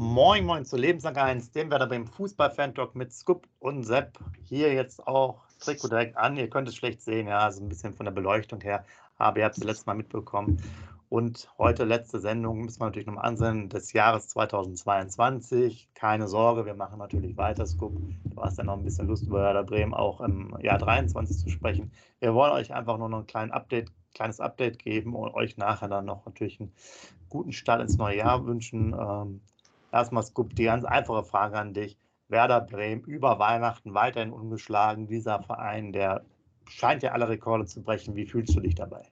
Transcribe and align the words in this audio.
Moin, 0.00 0.46
moin 0.46 0.64
zu 0.64 0.76
Lebenslang 0.76 1.16
1, 1.16 1.50
dem 1.50 1.72
Werder 1.72 1.88
beim 1.88 2.06
Fußball-Fan-Talk 2.06 2.94
mit 2.94 3.12
Scoop 3.12 3.48
und 3.58 3.82
Sepp. 3.82 4.16
Hier 4.44 4.72
jetzt 4.72 5.04
auch 5.08 5.42
Trikot 5.58 5.88
direkt 5.88 6.16
an. 6.16 6.36
Ihr 6.36 6.48
könnt 6.48 6.68
es 6.68 6.76
schlecht 6.76 7.02
sehen, 7.02 7.26
ja, 7.26 7.40
also 7.40 7.60
ein 7.60 7.68
bisschen 7.68 7.92
von 7.92 8.04
der 8.04 8.12
Beleuchtung 8.12 8.60
her. 8.60 8.84
Aber 9.16 9.40
ihr 9.40 9.44
habt 9.44 9.58
es 9.58 9.64
letztes 9.64 9.86
Mal 9.86 9.96
mitbekommen. 9.96 10.62
Und 11.08 11.50
heute 11.58 11.82
letzte 11.82 12.20
Sendung 12.20 12.60
müssen 12.60 12.80
wir 12.80 12.84
natürlich 12.84 13.08
noch 13.08 13.14
mal 13.14 13.22
ansehen 13.22 13.70
des 13.70 13.92
Jahres 13.92 14.28
2022. 14.28 15.88
Keine 15.94 16.28
Sorge, 16.28 16.64
wir 16.64 16.74
machen 16.74 17.00
natürlich 17.00 17.36
weiter, 17.36 17.66
Scoop. 17.66 18.00
Du 18.22 18.40
hast 18.40 18.56
ja 18.56 18.62
noch 18.62 18.78
ein 18.78 18.84
bisschen 18.84 19.08
Lust 19.08 19.26
über 19.26 19.40
Werder 19.40 19.64
Bremen 19.64 19.94
auch 19.94 20.20
im 20.20 20.56
Jahr 20.60 20.78
23 20.78 21.38
zu 21.38 21.48
sprechen. 21.48 21.90
Wir 22.20 22.34
wollen 22.34 22.52
euch 22.52 22.72
einfach 22.72 22.98
nur 22.98 23.08
noch 23.08 23.18
ein 23.18 23.26
kleines 23.26 23.52
Update, 23.52 23.90
kleines 24.14 24.38
Update 24.38 24.78
geben 24.78 25.16
und 25.16 25.34
euch 25.34 25.56
nachher 25.56 25.88
dann 25.88 26.04
noch 26.04 26.24
natürlich 26.24 26.60
einen 26.60 26.72
guten 27.28 27.50
Start 27.50 27.82
ins 27.82 27.96
neue 27.96 28.18
Jahr 28.18 28.46
wünschen. 28.46 28.94
Ähm, 28.96 29.40
Erstmal, 29.92 30.22
Scoop, 30.22 30.54
die 30.54 30.64
ganz 30.64 30.84
einfache 30.84 31.24
Frage 31.24 31.56
an 31.58 31.72
dich. 31.72 31.96
Werder 32.28 32.60
Bremen 32.60 33.02
über 33.04 33.38
Weihnachten 33.38 33.94
weiterhin 33.94 34.32
ungeschlagen. 34.32 35.06
Dieser 35.06 35.42
Verein, 35.42 35.92
der 35.92 36.24
scheint 36.68 37.02
ja 37.02 37.12
alle 37.12 37.28
Rekorde 37.28 37.64
zu 37.64 37.82
brechen. 37.82 38.14
Wie 38.14 38.26
fühlst 38.26 38.54
du 38.54 38.60
dich 38.60 38.74
dabei? 38.74 39.02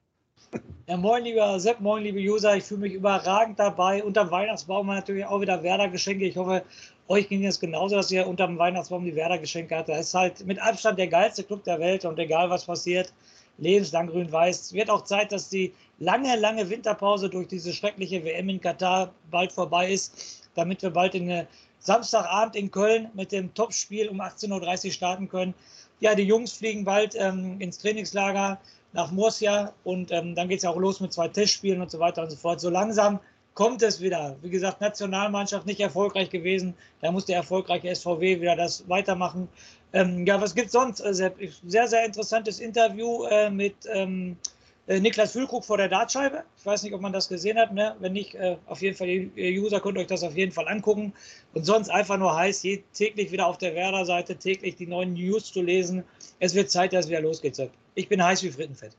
Ja, 0.86 0.96
moin, 0.96 1.24
lieber 1.24 1.58
Sepp, 1.58 1.80
moin, 1.80 2.02
liebe 2.02 2.20
User. 2.20 2.56
Ich 2.56 2.64
fühle 2.64 2.82
mich 2.82 2.92
überragend 2.92 3.58
dabei. 3.58 4.04
Unterm 4.04 4.30
Weihnachtsbaum 4.30 4.86
natürlich 4.86 5.24
auch 5.24 5.40
wieder 5.40 5.62
Werder-Geschenke. 5.62 6.26
Ich 6.26 6.36
hoffe, 6.36 6.62
euch 7.08 7.28
ging 7.28 7.44
es 7.44 7.58
genauso, 7.58 7.96
dass 7.96 8.10
ihr 8.10 8.26
unterm 8.26 8.58
Weihnachtsbaum 8.58 9.04
die 9.04 9.14
Werder-Geschenke 9.14 9.74
hattet. 9.74 9.96
Das 9.96 10.08
ist 10.08 10.14
halt 10.14 10.46
mit 10.46 10.60
Abstand 10.60 10.98
der 10.98 11.08
geilste 11.08 11.42
Club 11.42 11.64
der 11.64 11.80
Welt 11.80 12.04
und 12.04 12.18
egal 12.18 12.50
was 12.50 12.66
passiert, 12.66 13.12
lebenslang 13.58 14.08
grün-weiß. 14.08 14.74
Wird 14.74 14.90
auch 14.90 15.02
Zeit, 15.04 15.32
dass 15.32 15.48
die 15.48 15.72
lange, 15.98 16.36
lange 16.36 16.68
Winterpause 16.68 17.30
durch 17.30 17.48
diese 17.48 17.72
schreckliche 17.72 18.22
WM 18.22 18.48
in 18.48 18.60
Katar 18.60 19.12
bald 19.30 19.52
vorbei 19.52 19.90
ist 19.90 20.45
damit 20.56 20.82
wir 20.82 20.90
bald 20.90 21.14
in 21.14 21.30
eine 21.30 21.46
Samstagabend 21.78 22.56
in 22.56 22.70
Köln 22.70 23.10
mit 23.14 23.32
dem 23.32 23.54
Topspiel 23.54 24.08
um 24.08 24.20
18.30 24.20 24.86
Uhr 24.86 24.92
starten 24.92 25.28
können. 25.28 25.54
Ja, 26.00 26.14
die 26.14 26.24
Jungs 26.24 26.52
fliegen 26.52 26.84
bald 26.84 27.14
ähm, 27.16 27.60
ins 27.60 27.78
Trainingslager 27.78 28.58
nach 28.92 29.12
Murcia 29.12 29.72
und 29.84 30.10
ähm, 30.10 30.34
dann 30.34 30.48
geht 30.48 30.58
es 30.58 30.64
ja 30.64 30.70
auch 30.70 30.78
los 30.78 31.00
mit 31.00 31.12
zwei 31.12 31.28
Testspielen 31.28 31.80
und 31.80 31.90
so 31.90 31.98
weiter 31.98 32.22
und 32.22 32.30
so 32.30 32.36
fort. 32.36 32.60
So 32.60 32.70
langsam 32.70 33.20
kommt 33.54 33.82
es 33.82 34.00
wieder. 34.00 34.36
Wie 34.42 34.50
gesagt, 34.50 34.80
Nationalmannschaft 34.80 35.66
nicht 35.66 35.80
erfolgreich 35.80 36.30
gewesen. 36.30 36.74
Da 37.00 37.10
muss 37.10 37.24
der 37.24 37.36
erfolgreiche 37.36 37.94
SVW 37.94 38.40
wieder 38.40 38.56
das 38.56 38.88
weitermachen. 38.88 39.48
Ähm, 39.92 40.26
ja, 40.26 40.40
was 40.40 40.54
gibt 40.54 40.66
es 40.66 40.72
sonst? 40.72 41.00
Äh, 41.00 41.32
sehr, 41.66 41.88
sehr 41.88 42.04
interessantes 42.04 42.60
Interview 42.60 43.24
äh, 43.24 43.50
mit 43.50 43.74
ähm, 43.92 44.32
äh, 44.32 44.55
Niklas 44.88 45.32
Füllkrug 45.32 45.64
vor 45.64 45.78
der 45.78 45.88
Dartscheibe. 45.88 46.44
Ich 46.56 46.64
weiß 46.64 46.84
nicht, 46.84 46.92
ob 46.94 47.00
man 47.00 47.12
das 47.12 47.28
gesehen 47.28 47.58
hat. 47.58 47.72
Ne? 47.72 47.96
Wenn 47.98 48.12
nicht, 48.12 48.36
äh, 48.36 48.56
auf 48.66 48.82
jeden 48.82 48.96
Fall, 48.96 49.08
ihr 49.08 49.60
User 49.60 49.80
könnt 49.80 49.98
euch 49.98 50.06
das 50.06 50.22
auf 50.22 50.36
jeden 50.36 50.52
Fall 50.52 50.68
angucken. 50.68 51.12
Und 51.54 51.64
sonst 51.64 51.88
einfach 51.88 52.18
nur 52.18 52.36
heiß, 52.36 52.62
je, 52.62 52.82
täglich 52.92 53.32
wieder 53.32 53.46
auf 53.46 53.58
der 53.58 53.74
Werder-Seite, 53.74 54.36
täglich 54.36 54.76
die 54.76 54.86
neuen 54.86 55.14
News 55.14 55.52
zu 55.52 55.62
lesen. 55.62 56.04
Es 56.38 56.54
wird 56.54 56.70
Zeit, 56.70 56.92
dass 56.92 57.06
es 57.06 57.10
wieder 57.10 57.20
losgeht. 57.20 57.60
Ich 57.96 58.08
bin 58.08 58.22
heiß 58.22 58.44
wie 58.44 58.50
Frittenfett. 58.50 58.96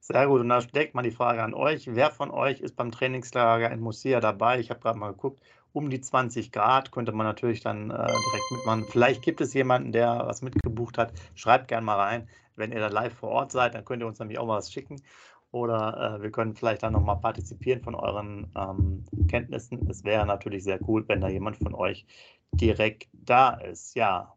Sehr 0.00 0.26
gut, 0.26 0.40
und 0.40 0.48
da 0.48 0.60
steckt 0.60 0.94
mal 0.94 1.02
die 1.02 1.10
Frage 1.10 1.42
an 1.42 1.54
euch. 1.54 1.88
Wer 1.92 2.10
von 2.10 2.30
euch 2.30 2.60
ist 2.60 2.76
beim 2.76 2.90
Trainingslager 2.92 3.70
in 3.70 3.80
Murcia 3.80 4.20
dabei? 4.20 4.60
Ich 4.60 4.70
habe 4.70 4.80
gerade 4.80 4.98
mal 4.98 5.10
geguckt, 5.10 5.40
um 5.76 5.90
die 5.90 6.00
20 6.00 6.52
Grad 6.52 6.90
könnte 6.90 7.12
man 7.12 7.26
natürlich 7.26 7.60
dann 7.60 7.90
äh, 7.90 8.06
direkt 8.06 8.50
mitmachen. 8.50 8.86
Vielleicht 8.88 9.20
gibt 9.20 9.42
es 9.42 9.52
jemanden, 9.52 9.92
der 9.92 10.22
was 10.26 10.40
mitgebucht 10.40 10.96
hat. 10.96 11.12
Schreibt 11.34 11.68
gerne 11.68 11.84
mal 11.84 12.00
rein. 12.00 12.28
Wenn 12.56 12.72
ihr 12.72 12.80
da 12.80 12.88
live 12.88 13.12
vor 13.12 13.28
Ort 13.28 13.52
seid, 13.52 13.74
dann 13.74 13.84
könnt 13.84 14.02
ihr 14.02 14.06
uns 14.06 14.18
nämlich 14.18 14.38
auch 14.38 14.46
mal 14.46 14.56
was 14.56 14.72
schicken. 14.72 15.02
Oder 15.50 16.16
äh, 16.16 16.22
wir 16.22 16.30
können 16.30 16.54
vielleicht 16.54 16.82
dann 16.82 16.94
nochmal 16.94 17.18
partizipieren 17.20 17.82
von 17.82 17.94
euren 17.94 18.50
ähm, 18.56 19.04
Kenntnissen. 19.28 19.86
Es 19.90 20.02
wäre 20.02 20.24
natürlich 20.24 20.64
sehr 20.64 20.80
cool, 20.88 21.06
wenn 21.08 21.20
da 21.20 21.28
jemand 21.28 21.58
von 21.58 21.74
euch 21.74 22.06
direkt 22.52 23.08
da 23.12 23.50
ist. 23.50 23.94
Ja, 23.96 24.34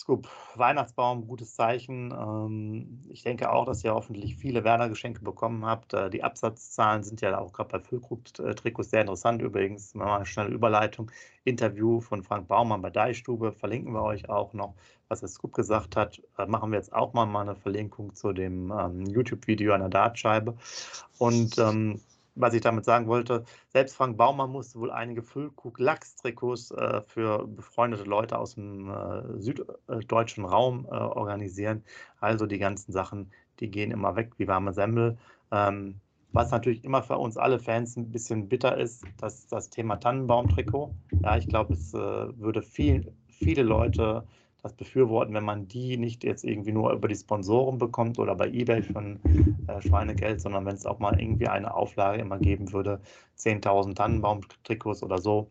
Scoop, 0.00 0.28
Weihnachtsbaum, 0.54 1.26
gutes 1.26 1.54
Zeichen. 1.54 2.10
Ähm, 2.10 3.02
ich 3.10 3.22
denke 3.22 3.52
auch, 3.52 3.66
dass 3.66 3.84
ihr 3.84 3.92
hoffentlich 3.92 4.34
viele 4.34 4.64
Werner-Geschenke 4.64 5.20
bekommen 5.20 5.66
habt. 5.66 5.92
Äh, 5.92 6.08
die 6.08 6.24
Absatzzahlen 6.24 7.02
sind 7.02 7.20
ja 7.20 7.38
auch 7.38 7.52
gerade 7.52 7.68
bei 7.68 7.80
Füllkrug-Trikots 7.80 8.88
sehr 8.88 9.02
interessant. 9.02 9.42
Übrigens, 9.42 9.94
mal 9.94 10.16
eine 10.16 10.24
schnelle 10.24 10.48
Überleitung. 10.54 11.10
Interview 11.44 12.00
von 12.00 12.22
Frank 12.22 12.48
Baumann 12.48 12.80
bei 12.80 12.88
Deichstube 12.88 13.52
verlinken 13.52 13.92
wir 13.92 14.02
euch 14.02 14.30
auch 14.30 14.54
noch. 14.54 14.74
Was 15.08 15.20
der 15.20 15.28
Scoop 15.28 15.52
gesagt 15.52 15.96
hat, 15.96 16.22
äh, 16.38 16.46
machen 16.46 16.70
wir 16.72 16.78
jetzt 16.78 16.94
auch 16.94 17.12
mal, 17.12 17.28
eine 17.36 17.54
Verlinkung 17.54 18.14
zu 18.14 18.32
dem 18.32 18.72
ähm, 18.72 19.04
YouTube-Video 19.04 19.74
an 19.74 19.80
der 19.80 19.90
Dartscheibe. 19.90 20.56
Und 21.18 21.58
ähm, 21.58 22.00
was 22.40 22.54
ich 22.54 22.60
damit 22.60 22.84
sagen 22.84 23.06
wollte, 23.06 23.44
selbst 23.68 23.96
Frank 23.96 24.16
Baumann 24.16 24.50
musste 24.50 24.78
wohl 24.78 24.90
einige 24.90 25.22
Füllkrug-Lachs-Trikots 25.22 26.70
äh, 26.72 27.02
für 27.02 27.46
befreundete 27.46 28.04
Leute 28.04 28.38
aus 28.38 28.54
dem 28.54 28.90
äh, 28.90 29.40
süddeutschen 29.40 30.44
Raum 30.44 30.86
äh, 30.86 30.94
organisieren. 30.94 31.84
Also 32.20 32.46
die 32.46 32.58
ganzen 32.58 32.92
Sachen, 32.92 33.30
die 33.60 33.70
gehen 33.70 33.90
immer 33.90 34.16
weg 34.16 34.32
wie 34.38 34.48
warme 34.48 34.72
Semmel. 34.72 35.18
Ähm, 35.50 36.00
was 36.32 36.50
natürlich 36.50 36.84
immer 36.84 37.02
für 37.02 37.18
uns 37.18 37.36
alle 37.36 37.58
Fans 37.58 37.96
ein 37.96 38.10
bisschen 38.10 38.48
bitter 38.48 38.78
ist, 38.78 39.04
dass 39.18 39.46
das 39.48 39.68
Thema 39.68 39.96
Tannenbaum-Trikot. 39.96 40.94
Ja, 41.22 41.36
ich 41.36 41.48
glaube, 41.48 41.74
es 41.74 41.92
äh, 41.92 41.98
würde 41.98 42.62
viel, 42.62 43.12
viele 43.28 43.62
Leute 43.62 44.24
das 44.62 44.74
befürworten, 44.74 45.34
wenn 45.34 45.44
man 45.44 45.68
die 45.68 45.96
nicht 45.96 46.24
jetzt 46.24 46.44
irgendwie 46.44 46.72
nur 46.72 46.92
über 46.92 47.08
die 47.08 47.16
Sponsoren 47.16 47.78
bekommt 47.78 48.18
oder 48.18 48.34
bei 48.34 48.48
eBay 48.48 48.82
von 48.82 49.20
äh, 49.66 49.80
Schweinegeld, 49.82 50.40
sondern 50.40 50.66
wenn 50.66 50.74
es 50.74 50.86
auch 50.86 50.98
mal 50.98 51.20
irgendwie 51.20 51.48
eine 51.48 51.74
Auflage 51.74 52.20
immer 52.20 52.38
geben 52.38 52.72
würde, 52.72 53.00
10.000 53.36 53.94
Tannenbaum-Trikots 53.96 55.02
oder 55.02 55.18
so, 55.18 55.50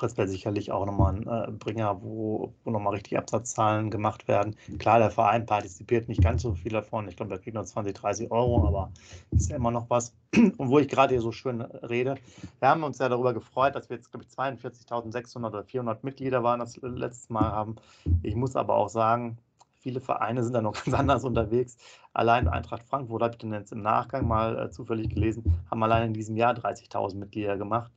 das 0.00 0.16
wäre 0.16 0.28
sicherlich 0.28 0.70
auch 0.70 0.86
nochmal 0.86 1.14
ein 1.14 1.26
äh, 1.26 1.50
Bringer, 1.50 2.00
wo, 2.02 2.54
wo 2.62 2.70
nochmal 2.70 2.94
richtig 2.94 3.18
Absatzzahlen 3.18 3.90
gemacht 3.90 4.28
werden. 4.28 4.54
Klar, 4.78 5.00
der 5.00 5.10
Verein 5.10 5.44
partizipiert 5.44 6.08
nicht 6.08 6.22
ganz 6.22 6.42
so 6.42 6.54
viel 6.54 6.70
davon. 6.70 7.08
Ich 7.08 7.16
glaube, 7.16 7.34
er 7.34 7.40
kriegt 7.40 7.54
nur 7.54 7.64
20, 7.64 7.92
30 7.94 8.30
Euro, 8.30 8.64
aber 8.66 8.92
ist 9.32 9.50
ja 9.50 9.56
immer 9.56 9.72
noch 9.72 9.90
was. 9.90 10.14
Und 10.36 10.68
wo 10.68 10.78
ich 10.78 10.88
gerade 10.88 11.14
hier 11.14 11.20
so 11.20 11.32
schön 11.32 11.62
rede, 11.62 12.14
wir 12.60 12.68
haben 12.68 12.84
uns 12.84 12.98
ja 12.98 13.08
darüber 13.08 13.34
gefreut, 13.34 13.74
dass 13.74 13.90
wir 13.90 13.96
jetzt, 13.96 14.12
glaube 14.12 14.24
ich, 14.24 14.32
42.600 14.32 15.46
oder 15.46 15.64
400 15.64 16.04
Mitglieder 16.04 16.44
waren 16.44 16.60
das 16.60 16.76
letzte 16.80 17.32
Mal 17.32 17.50
haben. 17.50 17.74
Ich 18.22 18.36
muss 18.36 18.54
aber 18.54 18.76
auch 18.76 18.88
sagen, 18.88 19.38
viele 19.80 20.00
Vereine 20.00 20.44
sind 20.44 20.52
da 20.52 20.62
noch 20.62 20.74
ganz 20.84 20.96
anders 20.96 21.24
unterwegs. 21.24 21.76
Allein 22.12 22.46
Eintracht 22.46 22.84
Frankfurt, 22.84 23.22
habe 23.22 23.32
ich 23.32 23.38
denn 23.38 23.52
jetzt 23.52 23.72
im 23.72 23.82
Nachgang 23.82 24.28
mal 24.28 24.58
äh, 24.58 24.70
zufällig 24.70 25.10
gelesen, 25.10 25.60
haben 25.70 25.82
allein 25.82 26.08
in 26.08 26.14
diesem 26.14 26.36
Jahr 26.36 26.54
30.000 26.54 27.16
Mitglieder 27.16 27.56
gemacht. 27.56 27.90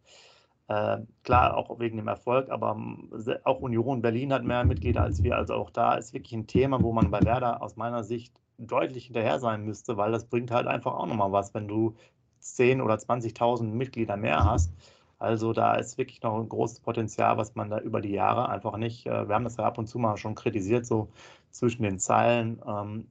Äh, 0.67 0.97
klar, 1.23 1.57
auch 1.57 1.79
wegen 1.79 1.97
dem 1.97 2.07
Erfolg, 2.07 2.49
aber 2.49 2.71
ähm, 2.71 3.11
auch 3.43 3.59
Union 3.61 4.01
Berlin 4.01 4.33
hat 4.33 4.43
mehr 4.43 4.63
Mitglieder 4.65 5.03
als 5.03 5.21
wir. 5.23 5.37
Also 5.37 5.53
auch 5.53 5.69
da 5.69 5.95
ist 5.95 6.13
wirklich 6.13 6.33
ein 6.33 6.47
Thema, 6.47 6.81
wo 6.81 6.91
man 6.91 7.11
bei 7.11 7.21
Werder 7.21 7.61
aus 7.61 7.75
meiner 7.75 8.03
Sicht 8.03 8.33
deutlich 8.57 9.05
hinterher 9.05 9.39
sein 9.39 9.63
müsste, 9.65 9.97
weil 9.97 10.11
das 10.11 10.25
bringt 10.25 10.51
halt 10.51 10.67
einfach 10.67 10.93
auch 10.95 11.05
nochmal 11.05 11.31
was, 11.31 11.53
wenn 11.53 11.67
du 11.67 11.95
10.000 12.41 12.83
oder 12.83 12.95
20.000 12.95 13.63
Mitglieder 13.63 14.17
mehr 14.17 14.43
hast. 14.43 14.71
Also 15.19 15.53
da 15.53 15.75
ist 15.75 15.97
wirklich 15.97 16.21
noch 16.23 16.37
ein 16.39 16.49
großes 16.49 16.81
Potenzial, 16.81 17.37
was 17.37 17.55
man 17.55 17.69
da 17.69 17.79
über 17.79 18.01
die 18.01 18.11
Jahre 18.11 18.49
einfach 18.49 18.77
nicht, 18.77 19.05
äh, 19.07 19.27
wir 19.27 19.35
haben 19.35 19.43
das 19.43 19.57
ja 19.57 19.65
ab 19.65 19.77
und 19.77 19.87
zu 19.87 19.99
mal 19.99 20.17
schon 20.17 20.35
kritisiert, 20.35 20.85
so 20.85 21.09
zwischen 21.51 21.83
den 21.83 21.99
Zeilen 21.99 22.61
ähm, 22.67 23.07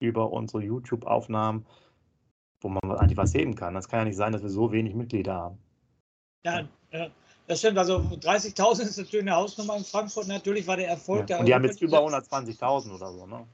über 0.00 0.32
unsere 0.32 0.62
YouTube-Aufnahmen, 0.64 1.66
wo 2.60 2.68
man 2.68 2.80
eigentlich 2.92 3.16
was 3.18 3.34
heben 3.34 3.54
kann. 3.54 3.74
Das 3.74 3.88
kann 3.88 4.00
ja 4.00 4.04
nicht 4.06 4.16
sein, 4.16 4.32
dass 4.32 4.42
wir 4.42 4.50
so 4.50 4.72
wenig 4.72 4.94
Mitglieder 4.94 5.34
haben. 5.34 5.65
Ja, 6.46 6.68
ja, 6.92 7.08
das 7.48 7.58
stimmt. 7.58 7.78
Also 7.78 7.98
30.000 7.98 8.82
ist 8.82 8.98
natürlich 8.98 9.22
eine 9.22 9.34
Hausnummer 9.34 9.76
in 9.76 9.84
Frankfurt. 9.84 10.28
Natürlich 10.28 10.66
war 10.66 10.76
der 10.76 10.88
Erfolg 10.88 11.20
ja. 11.20 11.26
der. 11.26 11.40
Und 11.40 11.46
die 11.46 11.54
haben 11.54 11.64
jetzt 11.64 11.82
über 11.82 12.00
120.000 12.00 12.94
oder 12.94 13.12
so, 13.12 13.26
ne? 13.26 13.44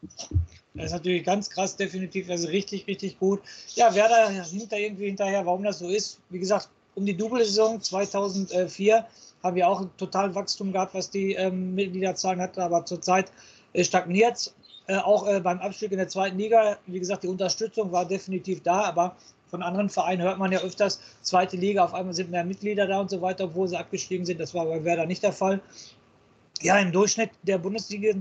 Das 0.75 0.87
ist 0.87 0.93
natürlich 0.93 1.25
ganz 1.25 1.51
krass, 1.51 1.77
definitiv. 1.77 2.31
Also 2.31 2.49
richtig, 2.49 2.87
richtig 2.87 3.19
gut. 3.19 3.41
Ja, 3.75 3.95
Werder 3.95 4.29
hinter 4.29 4.79
irgendwie 4.79 5.07
hinterher, 5.07 5.45
warum 5.45 5.63
das 5.63 5.79
so 5.79 5.89
ist. 5.89 6.21
Wie 6.31 6.39
gesagt, 6.39 6.69
um 6.95 7.05
die 7.07 7.17
Double-Saison 7.17 7.81
2004 7.81 9.07
haben 9.43 9.57
wir 9.57 9.69
auch 9.69 9.81
ein 9.81 9.91
total 9.97 10.35
Wachstum 10.35 10.73
gehabt, 10.73 10.95
was 10.95 11.11
die 11.11 11.33
ähm, 11.35 11.75
Mitgliederzahlen 11.75 12.41
hatten, 12.41 12.61
aber 12.61 12.85
zurzeit 12.85 13.33
stagniert 13.75 14.37
es. 14.37 14.55
Äh, 14.89 14.97
auch 14.97 15.27
äh, 15.29 15.41
beim 15.41 15.61
Abstieg 15.61 15.93
in 15.93 15.99
der 15.99 16.09
zweiten 16.09 16.39
Liga, 16.39 16.77
wie 16.87 16.99
gesagt, 16.99 17.23
die 17.23 17.29
Unterstützung 17.29 17.93
war 17.93 18.05
definitiv 18.05 18.63
da, 18.63 18.83
aber 18.83 19.17
von 19.53 19.63
anderen 19.63 19.91
Vereinen 19.91 20.23
hört 20.23 20.39
man 20.39 20.51
ja 20.51 20.61
öfters, 20.61 20.99
zweite 21.21 21.59
Liga, 21.59 21.85
auf 21.85 21.93
einmal 21.93 22.15
sind 22.15 22.31
mehr 22.31 22.43
Mitglieder 22.43 22.87
da 22.87 22.99
und 23.01 23.11
so 23.11 23.21
weiter, 23.21 23.45
obwohl 23.45 23.69
sie 23.69 23.77
abgestiegen 23.77 24.25
sind. 24.25 24.41
Das 24.41 24.55
war 24.55 24.65
bei 24.65 24.83
Werder 24.83 25.05
nicht 25.05 25.23
der 25.23 25.35
Fall. 25.35 25.61
Ja, 26.63 26.79
im 26.79 26.91
Durchschnitt 26.91 27.29
der 27.43 27.59
Bundesliga, 27.59 28.19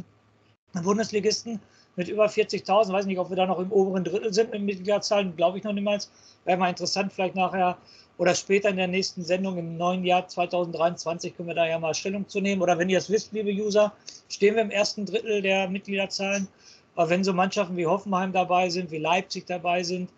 Bundesligisten 0.83 1.61
mit 1.95 2.09
über 2.09 2.25
40.000, 2.25 2.91
weiß 2.91 3.05
nicht, 3.05 3.17
ob 3.17 3.29
wir 3.29 3.37
da 3.37 3.45
noch 3.45 3.59
im 3.59 3.71
oberen 3.71 4.03
Drittel 4.03 4.33
sind 4.33 4.51
mit 4.51 4.61
Mitgliederzahlen, 4.61 5.33
glaube 5.37 5.57
ich 5.57 5.63
noch 5.63 5.71
niemals. 5.71 6.11
Wäre 6.43 6.57
mal 6.57 6.69
interessant, 6.69 7.13
vielleicht 7.13 7.35
nachher 7.35 7.77
oder 8.17 8.35
später 8.35 8.67
in 8.67 8.75
der 8.75 8.87
nächsten 8.87 9.23
Sendung 9.23 9.57
im 9.57 9.77
neuen 9.77 10.03
Jahr 10.03 10.27
2023 10.27 11.37
können 11.37 11.47
wir 11.47 11.55
da 11.55 11.65
ja 11.65 11.79
mal 11.79 11.93
Stellung 11.93 12.27
zu 12.27 12.41
nehmen. 12.41 12.61
Oder 12.61 12.77
wenn 12.77 12.89
ihr 12.89 12.97
es 12.97 13.09
wisst, 13.09 13.31
liebe 13.31 13.51
User, 13.51 13.93
stehen 14.27 14.55
wir 14.55 14.63
im 14.63 14.69
ersten 14.69 15.05
Drittel 15.05 15.41
der 15.41 15.69
Mitgliederzahlen. 15.69 16.49
Aber 16.95 17.09
wenn 17.09 17.23
so 17.23 17.31
Mannschaften 17.31 17.77
wie 17.77 17.87
Hoffenheim 17.87 18.33
dabei 18.33 18.69
sind, 18.69 18.91
wie 18.91 18.97
Leipzig 18.97 19.47
dabei 19.47 19.83
sind, 19.83 20.09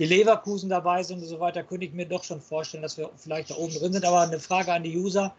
wie 0.00 0.06
Leverkusen 0.06 0.70
dabei 0.70 1.02
sind 1.02 1.18
und 1.18 1.26
so 1.26 1.38
weiter, 1.38 1.62
könnte 1.62 1.84
ich 1.84 1.92
mir 1.92 2.06
doch 2.06 2.24
schon 2.24 2.40
vorstellen, 2.40 2.82
dass 2.82 2.96
wir 2.96 3.10
vielleicht 3.16 3.50
da 3.50 3.56
oben 3.56 3.74
drin 3.74 3.92
sind. 3.92 4.04
Aber 4.06 4.20
eine 4.20 4.40
Frage 4.40 4.72
an 4.72 4.82
die 4.82 4.96
User. 4.96 5.34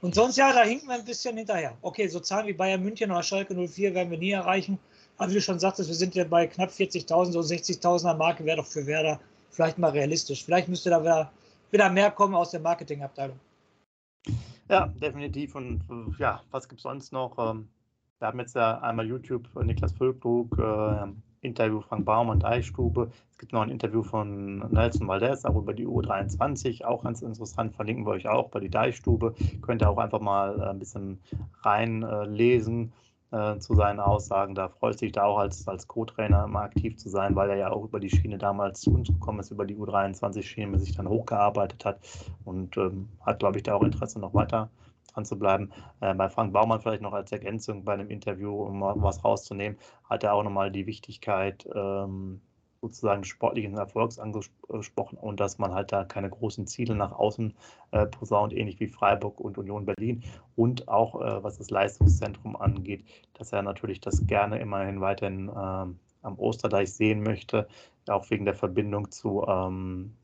Und 0.00 0.14
sonst, 0.14 0.38
ja, 0.38 0.50
da 0.50 0.62
hinken 0.62 0.88
wir 0.88 0.94
ein 0.94 1.04
bisschen 1.04 1.36
hinterher. 1.36 1.76
Okay, 1.82 2.08
so 2.08 2.18
Zahlen 2.18 2.46
wie 2.46 2.54
Bayern 2.54 2.82
München 2.82 3.10
oder 3.10 3.22
Schalke 3.22 3.54
04 3.54 3.94
werden 3.94 4.10
wir 4.10 4.16
nie 4.16 4.30
erreichen. 4.30 4.78
Aber 5.18 5.30
wie 5.30 5.34
du 5.34 5.42
schon 5.42 5.58
sagtest, 5.58 5.90
wir 5.90 5.96
sind 5.96 6.14
ja 6.14 6.24
bei 6.24 6.46
knapp 6.46 6.70
40.000, 6.70 7.32
so 7.32 7.40
60.000er 7.40 8.14
Marke 8.14 8.46
wäre 8.46 8.56
doch 8.56 8.66
für 8.66 8.86
Werder 8.86 9.20
vielleicht 9.50 9.76
mal 9.76 9.90
realistisch. 9.90 10.42
Vielleicht 10.42 10.68
müsste 10.68 10.88
da 10.88 11.02
wieder 11.02 11.30
wieder 11.70 11.90
mehr 11.90 12.10
kommen 12.10 12.34
aus 12.34 12.50
der 12.50 12.60
Marketingabteilung. 12.60 13.38
Ja, 14.70 14.86
definitiv. 14.86 15.54
Und 15.54 15.82
ja, 16.18 16.40
was 16.50 16.68
gibt 16.68 16.78
es 16.78 16.82
sonst 16.82 17.12
noch? 17.12 17.36
Ähm, 17.38 17.68
wir 18.18 18.28
haben 18.28 18.38
jetzt 18.38 18.54
ja 18.54 18.80
einmal 18.80 19.06
YouTube 19.06 19.48
Niklas 19.62 19.92
Füllkrug, 19.92 20.58
äh, 20.58 21.06
Interview 21.40 21.80
Frank 21.80 22.04
Baumann, 22.04 22.40
Deichstube. 22.40 23.10
Es 23.30 23.38
gibt 23.38 23.52
noch 23.52 23.62
ein 23.62 23.70
Interview 23.70 24.02
von 24.02 24.58
Nelson 24.70 25.08
Valdez, 25.08 25.44
auch 25.44 25.56
über 25.56 25.74
die 25.74 25.86
U23, 25.86 26.84
auch 26.84 27.04
ganz 27.04 27.22
interessant. 27.22 27.74
Verlinken 27.74 28.06
wir 28.06 28.12
euch 28.12 28.28
auch 28.28 28.48
bei 28.50 28.60
die 28.60 28.70
Deichstube. 28.70 29.34
Könnt 29.62 29.82
ihr 29.82 29.90
auch 29.90 29.98
einfach 29.98 30.20
mal 30.20 30.60
äh, 30.60 30.64
ein 30.64 30.78
bisschen 30.78 31.20
reinlesen. 31.62 32.86
Äh, 32.86 33.08
äh, 33.30 33.58
zu 33.58 33.74
seinen 33.74 34.00
Aussagen. 34.00 34.54
Da 34.54 34.68
freut 34.68 34.98
sich 34.98 35.12
da 35.12 35.24
auch 35.24 35.38
als, 35.38 35.66
als 35.68 35.86
Co-Trainer 35.86 36.44
immer 36.44 36.60
aktiv 36.60 36.96
zu 36.96 37.08
sein, 37.08 37.36
weil 37.36 37.50
er 37.50 37.56
ja 37.56 37.70
auch 37.70 37.84
über 37.84 38.00
die 38.00 38.10
Schiene 38.10 38.38
damals 38.38 38.80
zu 38.80 38.90
uns 38.94 39.08
gekommen 39.08 39.40
ist, 39.40 39.50
über 39.50 39.66
die 39.66 39.76
U23-Schiene, 39.76 40.78
sich 40.78 40.96
dann 40.96 41.08
hochgearbeitet 41.08 41.84
hat 41.84 41.98
und 42.44 42.76
ähm, 42.76 43.08
hat, 43.20 43.40
glaube 43.40 43.58
ich, 43.58 43.64
da 43.64 43.74
auch 43.74 43.82
Interesse 43.82 44.18
noch 44.18 44.34
weiter 44.34 44.70
dran 45.12 45.24
zu 45.24 45.38
bleiben. 45.38 45.70
Äh, 46.00 46.14
bei 46.14 46.28
Frank 46.28 46.52
Baumann 46.52 46.80
vielleicht 46.80 47.02
noch 47.02 47.12
als 47.12 47.32
Ergänzung 47.32 47.84
bei 47.84 47.94
einem 47.94 48.10
Interview, 48.10 48.62
um 48.62 48.80
was 48.80 49.24
rauszunehmen, 49.24 49.78
hat 50.04 50.24
er 50.24 50.34
auch 50.34 50.42
nochmal 50.42 50.70
die 50.70 50.86
Wichtigkeit 50.86 51.68
ähm, 51.74 52.40
sozusagen 52.80 53.24
sportlichen 53.24 53.76
Erfolgs 53.76 54.18
angesprochen 54.18 55.18
und 55.18 55.40
dass 55.40 55.58
man 55.58 55.74
halt 55.74 55.90
da 55.90 56.04
keine 56.04 56.30
großen 56.30 56.66
Ziele 56.66 56.94
nach 56.94 57.12
außen 57.12 57.54
äh, 57.90 58.06
posaunt, 58.06 58.52
ähnlich 58.52 58.78
wie 58.78 58.86
Freiburg 58.86 59.40
und 59.40 59.58
Union 59.58 59.84
Berlin. 59.84 60.22
Und 60.54 60.88
auch 60.88 61.20
äh, 61.20 61.42
was 61.42 61.58
das 61.58 61.70
Leistungszentrum 61.70 62.56
angeht, 62.56 63.04
dass 63.34 63.52
er 63.52 63.62
natürlich 63.62 64.00
das 64.00 64.26
gerne 64.26 64.58
immerhin 64.60 65.00
weiterhin 65.00 65.48
äh, 65.48 65.52
am 65.52 66.38
Osterdeich 66.38 66.92
sehen 66.92 67.22
möchte, 67.22 67.68
auch 68.08 68.30
wegen 68.30 68.44
der 68.44 68.54
Verbindung 68.54 69.10
zu 69.10 69.44
ähm, 69.46 70.14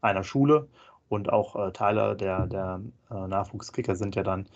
einer 0.00 0.24
Schule 0.24 0.68
und 1.12 1.30
auch 1.30 1.54
äh, 1.56 1.72
Teile 1.72 2.16
der, 2.16 2.46
der 2.46 2.80
äh, 3.10 3.26
Nachwuchskicker 3.26 3.94
sind 3.94 4.14
ja 4.14 4.22
dann 4.22 4.46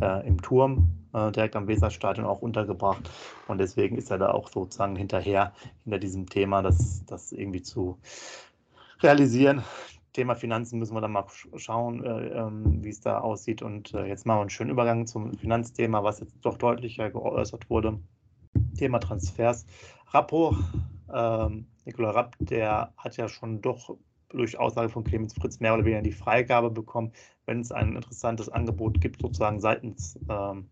äh, 0.00 0.26
im 0.26 0.40
Turm 0.40 0.88
äh, 1.12 1.30
direkt 1.30 1.56
am 1.56 1.68
Weserstadion 1.68 2.26
auch 2.26 2.40
untergebracht. 2.40 3.10
Und 3.48 3.58
deswegen 3.58 3.98
ist 3.98 4.10
er 4.10 4.16
da 4.16 4.30
auch 4.30 4.48
sozusagen 4.48 4.96
hinterher, 4.96 5.52
hinter 5.84 5.98
diesem 5.98 6.26
Thema, 6.26 6.62
das, 6.62 7.04
das 7.06 7.32
irgendwie 7.32 7.60
zu 7.60 7.98
realisieren. 9.02 9.62
Thema 10.14 10.34
Finanzen 10.34 10.78
müssen 10.78 10.94
wir 10.94 11.02
dann 11.02 11.12
mal 11.12 11.26
schauen, 11.56 12.02
äh, 12.02 12.28
ähm, 12.28 12.82
wie 12.82 12.88
es 12.88 13.02
da 13.02 13.18
aussieht. 13.18 13.60
Und 13.60 13.92
äh, 13.92 14.06
jetzt 14.06 14.24
machen 14.24 14.38
wir 14.38 14.42
einen 14.42 14.50
schönen 14.50 14.70
Übergang 14.70 15.06
zum 15.06 15.34
Finanzthema, 15.34 16.02
was 16.02 16.20
jetzt 16.20 16.34
doch 16.40 16.56
deutlicher 16.56 17.10
geäußert 17.10 17.68
wurde. 17.68 17.98
Thema 18.78 19.00
Transfers. 19.00 19.66
Rappo, 20.12 20.56
ähm, 21.12 21.66
Nikola 21.84 22.12
Rapp, 22.12 22.36
der 22.38 22.94
hat 22.96 23.18
ja 23.18 23.28
schon 23.28 23.60
doch 23.60 23.96
durch 24.28 24.58
Aussage 24.58 24.88
von 24.88 25.04
Clemens 25.04 25.34
Fritz 25.34 25.60
mehr 25.60 25.74
oder 25.74 25.84
weniger 25.84 26.02
die 26.02 26.12
Freigabe 26.12 26.70
bekommen, 26.70 27.12
wenn 27.46 27.60
es 27.60 27.72
ein 27.72 27.96
interessantes 27.96 28.48
Angebot 28.48 29.00
gibt, 29.00 29.20
sozusagen 29.22 29.60
seitens 29.60 30.18
ähm, 30.28 30.68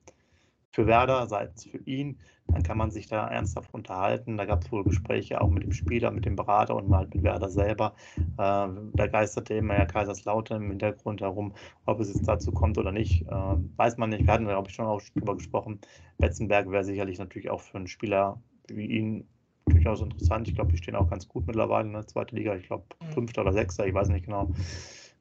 für 0.74 0.86
Werder, 0.86 1.28
seitens 1.28 1.64
für 1.64 1.78
ihn, 1.78 2.18
dann 2.48 2.64
kann 2.64 2.76
man 2.76 2.90
sich 2.90 3.06
da 3.06 3.28
ernsthaft 3.28 3.72
unterhalten. 3.72 4.36
Da 4.36 4.44
gab 4.44 4.64
es 4.64 4.72
wohl 4.72 4.82
Gespräche 4.82 5.40
auch 5.40 5.48
mit 5.48 5.62
dem 5.62 5.72
Spieler, 5.72 6.10
mit 6.10 6.24
dem 6.24 6.34
Berater 6.34 6.74
und 6.74 6.88
mal 6.88 7.06
mit 7.06 7.22
Werder 7.22 7.48
selber. 7.48 7.94
Äh, 8.16 8.22
da 8.36 9.06
geisterte 9.06 9.54
immer 9.54 9.74
ja 9.74 9.86
Kaiserslautern 9.86 10.62
im 10.62 10.70
Hintergrund 10.70 11.20
herum, 11.20 11.54
ob 11.86 12.00
es 12.00 12.12
jetzt 12.12 12.26
dazu 12.26 12.50
kommt 12.50 12.76
oder 12.76 12.90
nicht, 12.90 13.22
äh, 13.22 13.56
weiß 13.76 13.96
man 13.98 14.10
nicht. 14.10 14.26
Wir 14.26 14.32
hatten, 14.32 14.46
glaube 14.46 14.68
ich, 14.68 14.74
schon 14.74 14.86
auch 14.86 15.00
drüber 15.00 15.36
gesprochen. 15.36 15.80
Betzenberg 16.18 16.70
wäre 16.70 16.84
sicherlich 16.84 17.18
natürlich 17.18 17.50
auch 17.50 17.60
für 17.60 17.78
einen 17.78 17.86
Spieler 17.86 18.40
wie 18.68 18.86
ihn 18.86 19.28
durchaus 19.66 20.00
interessant. 20.00 20.48
Ich 20.48 20.54
glaube, 20.54 20.72
die 20.72 20.78
stehen 20.78 20.96
auch 20.96 21.08
ganz 21.08 21.28
gut 21.28 21.46
mittlerweile 21.46 21.86
in 21.86 21.92
der 21.92 22.06
zweiten 22.06 22.36
Liga. 22.36 22.54
Ich 22.54 22.66
glaube, 22.66 22.84
mhm. 23.00 23.12
fünfter 23.12 23.42
oder 23.42 23.52
sechster, 23.52 23.86
ich 23.86 23.94
weiß 23.94 24.08
nicht 24.08 24.26
genau. 24.26 24.50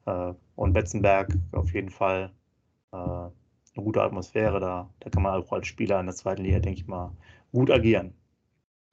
Äh, 0.06 0.32
und 0.56 0.72
Betzenberg 0.72 1.36
auf 1.52 1.72
jeden 1.72 1.90
Fall 1.90 2.30
äh, 2.92 2.96
eine 2.96 3.30
gute 3.74 4.02
Atmosphäre. 4.02 4.60
Da, 4.60 4.90
da 5.00 5.10
kann 5.10 5.22
man 5.22 5.42
auch 5.42 5.52
als 5.52 5.66
Spieler 5.66 6.00
in 6.00 6.06
der 6.06 6.14
zweiten 6.14 6.42
Liga, 6.42 6.58
denke 6.58 6.80
ich 6.80 6.86
mal, 6.86 7.12
gut 7.52 7.70
agieren. 7.70 8.14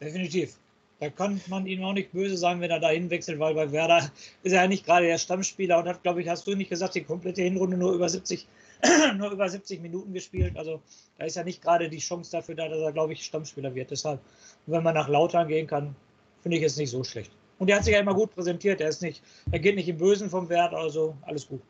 Definitiv. 0.01 0.57
Da 0.99 1.09
kann 1.09 1.41
man 1.47 1.65
ihm 1.65 1.83
auch 1.83 1.93
nicht 1.93 2.11
böse 2.11 2.37
sein, 2.37 2.61
wenn 2.61 2.69
er 2.69 2.79
dahin 2.79 3.09
wechselt, 3.09 3.39
weil 3.39 3.55
bei 3.55 3.71
Werder 3.71 4.11
ist 4.43 4.51
er 4.51 4.61
ja 4.61 4.67
nicht 4.67 4.85
gerade 4.85 5.07
der 5.07 5.17
Stammspieler 5.17 5.79
und 5.79 5.87
hat, 5.87 6.03
glaube 6.03 6.21
ich, 6.21 6.29
hast 6.29 6.45
du 6.45 6.55
nicht 6.55 6.69
gesagt, 6.69 6.93
die 6.93 7.03
komplette 7.03 7.41
Hinrunde 7.41 7.75
nur 7.75 7.93
über 7.93 8.07
70 8.07 8.47
nur 9.17 9.31
über 9.31 9.49
70 9.49 9.81
Minuten 9.81 10.13
gespielt. 10.13 10.57
Also 10.57 10.81
da 11.17 11.25
ist 11.25 11.35
ja 11.35 11.43
nicht 11.43 11.61
gerade 11.61 11.89
die 11.89 11.99
Chance 11.99 12.31
dafür 12.31 12.55
da, 12.55 12.67
dass 12.67 12.79
er, 12.79 12.91
glaube 12.91 13.13
ich, 13.13 13.23
Stammspieler 13.23 13.73
wird. 13.75 13.91
Deshalb, 13.91 14.19
wenn 14.65 14.83
man 14.83 14.95
nach 14.95 15.07
Lautern 15.07 15.47
gehen 15.47 15.67
kann, 15.67 15.95
finde 16.41 16.57
ich 16.57 16.63
es 16.63 16.77
nicht 16.77 16.89
so 16.89 17.03
schlecht. 17.03 17.31
Und 17.59 17.69
er 17.69 17.77
hat 17.77 17.85
sich 17.85 17.93
ja 17.93 17.99
immer 17.99 18.15
gut 18.15 18.33
präsentiert. 18.33 18.81
Er 18.81 18.89
ist 18.89 19.01
nicht, 19.01 19.21
er 19.51 19.59
geht 19.59 19.75
nicht 19.75 19.87
im 19.87 19.97
Bösen 19.97 20.29
vom 20.29 20.49
Wert, 20.49 20.73
also 20.73 21.15
alles 21.21 21.47
gut. 21.47 21.61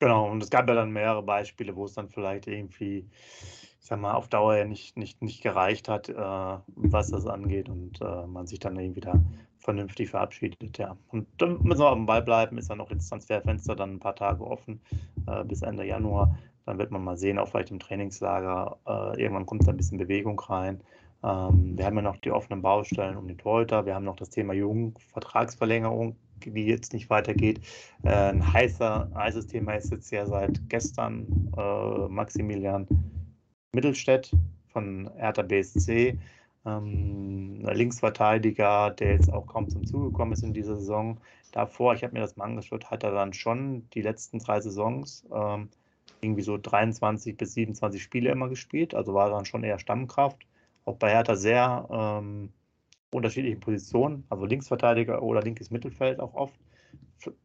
Genau, 0.00 0.30
und 0.30 0.42
es 0.42 0.50
gab 0.50 0.68
ja 0.68 0.74
dann 0.74 0.90
mehrere 0.90 1.22
Beispiele, 1.22 1.74
wo 1.74 1.86
es 1.86 1.94
dann 1.94 2.10
vielleicht 2.10 2.46
irgendwie, 2.46 3.06
ich 3.84 3.88
sag 3.88 4.00
mal, 4.00 4.14
auf 4.14 4.28
Dauer 4.28 4.56
ja 4.56 4.64
nicht, 4.64 4.96
nicht, 4.96 5.20
nicht 5.20 5.42
gereicht 5.42 5.90
hat, 5.90 6.08
äh, 6.08 6.14
was 6.14 7.10
das 7.10 7.26
angeht 7.26 7.68
und 7.68 8.00
äh, 8.00 8.26
man 8.26 8.46
sich 8.46 8.58
dann 8.58 8.78
irgendwie 8.78 9.02
da 9.02 9.22
vernünftig 9.58 10.08
verabschiedet, 10.08 10.78
ja. 10.78 10.96
Und 11.08 11.26
dann 11.36 11.62
müssen 11.62 11.82
wir 11.82 11.90
auf 11.90 11.94
dem 11.94 12.06
Ball 12.06 12.22
bleiben, 12.22 12.56
ist 12.56 12.70
ja 12.70 12.76
noch 12.76 12.88
das 12.88 13.10
Transferfenster 13.10 13.76
dann 13.76 13.96
ein 13.96 14.00
paar 14.00 14.16
Tage 14.16 14.42
offen 14.42 14.80
äh, 15.26 15.44
bis 15.44 15.60
Ende 15.60 15.84
Januar. 15.84 16.34
Dann 16.64 16.78
wird 16.78 16.92
man 16.92 17.04
mal 17.04 17.18
sehen, 17.18 17.38
auch 17.38 17.48
vielleicht 17.48 17.72
im 17.72 17.78
Trainingslager, 17.78 18.78
äh, 18.86 19.20
irgendwann 19.20 19.44
kommt 19.44 19.66
da 19.66 19.72
ein 19.72 19.76
bisschen 19.76 19.98
Bewegung 19.98 20.40
rein. 20.40 20.80
Ähm, 21.22 21.76
wir 21.76 21.84
haben 21.84 21.96
ja 21.96 22.02
noch 22.02 22.16
die 22.16 22.30
offenen 22.30 22.62
Baustellen 22.62 23.18
um 23.18 23.28
den 23.28 23.36
Torhüter, 23.36 23.84
wir 23.84 23.94
haben 23.94 24.06
noch 24.06 24.16
das 24.16 24.30
Thema 24.30 24.54
Jugend, 24.54 24.98
Vertragsverlängerung, 25.12 26.16
die 26.42 26.64
jetzt 26.64 26.94
nicht 26.94 27.10
weitergeht. 27.10 27.60
Äh, 28.02 28.30
ein 28.30 28.50
heißer, 28.50 29.10
heißes 29.14 29.48
Thema 29.48 29.74
ist 29.74 29.90
jetzt 29.90 30.10
ja 30.10 30.24
seit 30.24 30.70
gestern 30.70 31.52
äh, 31.54 32.08
Maximilian 32.08 32.88
Mittelstädt 33.74 34.30
von 34.72 35.10
Hertha 35.16 35.42
BSC 35.42 36.18
ähm, 36.66 37.64
Linksverteidiger, 37.64 38.90
der 38.90 39.12
jetzt 39.12 39.32
auch 39.32 39.46
kaum 39.46 39.68
zum 39.68 39.86
Zuge 39.86 40.10
gekommen 40.10 40.32
ist 40.32 40.42
in 40.42 40.54
dieser 40.54 40.76
Saison. 40.76 41.18
Davor, 41.52 41.94
ich 41.94 42.02
habe 42.02 42.14
mir 42.14 42.20
das 42.20 42.36
mal 42.36 42.44
angeschaut, 42.44 42.90
hat 42.90 43.04
er 43.04 43.12
dann 43.12 43.32
schon 43.32 43.88
die 43.90 44.02
letzten 44.02 44.38
drei 44.38 44.60
Saisons 44.60 45.24
ähm, 45.32 45.68
irgendwie 46.20 46.42
so 46.42 46.58
23 46.58 47.36
bis 47.36 47.54
27 47.54 48.02
Spiele 48.02 48.30
immer 48.30 48.48
gespielt, 48.48 48.94
also 48.94 49.14
war 49.14 49.30
dann 49.30 49.44
schon 49.44 49.62
eher 49.62 49.78
Stammkraft. 49.78 50.46
Auch 50.86 50.96
bei 50.96 51.10
Hertha 51.10 51.36
sehr 51.36 51.86
ähm, 51.90 52.50
unterschiedlichen 53.10 53.60
Positionen, 53.60 54.24
also 54.28 54.44
Linksverteidiger 54.44 55.22
oder 55.22 55.42
linkes 55.42 55.70
Mittelfeld 55.70 56.18
auch 56.20 56.34
oft. 56.34 56.58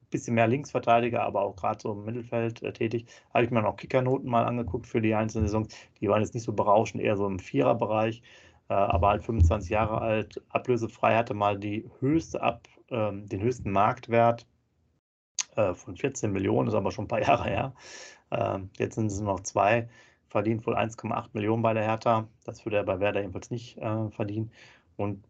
Bisschen 0.09 0.33
mehr 0.35 0.47
Linksverteidiger, 0.47 1.21
aber 1.21 1.41
auch 1.41 1.55
gerade 1.55 1.79
so 1.81 1.93
im 1.93 2.05
Mittelfeld 2.05 2.63
äh, 2.63 2.73
tätig. 2.73 3.05
Habe 3.33 3.45
ich 3.45 3.51
mir 3.51 3.61
noch 3.61 3.77
Kickernoten 3.77 4.29
mal 4.29 4.45
angeguckt 4.45 4.87
für 4.87 5.01
die 5.01 5.13
einzelnen 5.13 5.47
Saisons. 5.47 5.75
Die 6.01 6.09
waren 6.09 6.21
jetzt 6.21 6.33
nicht 6.33 6.43
so 6.43 6.53
berauschend, 6.53 7.03
eher 7.03 7.15
so 7.15 7.27
im 7.27 7.39
Viererbereich. 7.39 8.21
Äh, 8.69 8.73
aber 8.73 9.09
halt 9.09 9.23
25 9.23 9.69
Jahre 9.69 10.01
alt, 10.01 10.41
ablösefrei, 10.49 11.15
hatte 11.15 11.33
mal 11.33 11.59
die 11.59 11.89
höchste 11.99 12.41
Ab, 12.41 12.67
äh, 12.89 13.11
den 13.11 13.41
höchsten 13.41 13.71
Marktwert 13.71 14.47
äh, 15.55 15.73
von 15.73 15.95
14 15.95 16.31
Millionen, 16.31 16.67
ist 16.67 16.73
aber 16.75 16.91
schon 16.91 17.05
ein 17.05 17.07
paar 17.09 17.21
Jahre 17.27 17.49
her. 17.49 17.73
Ähm, 18.31 18.69
jetzt 18.77 18.95
sind 18.95 19.07
es 19.07 19.21
noch 19.21 19.41
zwei, 19.41 19.89
verdient 20.29 20.65
wohl 20.67 20.75
1,8 20.75 21.29
Millionen 21.33 21.61
bei 21.63 21.73
der 21.73 21.83
Hertha. 21.83 22.27
Das 22.45 22.65
würde 22.65 22.77
er 22.77 22.83
bei 22.83 22.99
Werder 22.99 23.21
jedenfalls 23.21 23.51
nicht 23.51 23.77
äh, 23.77 24.09
verdienen. 24.11 24.51
Und 24.97 25.25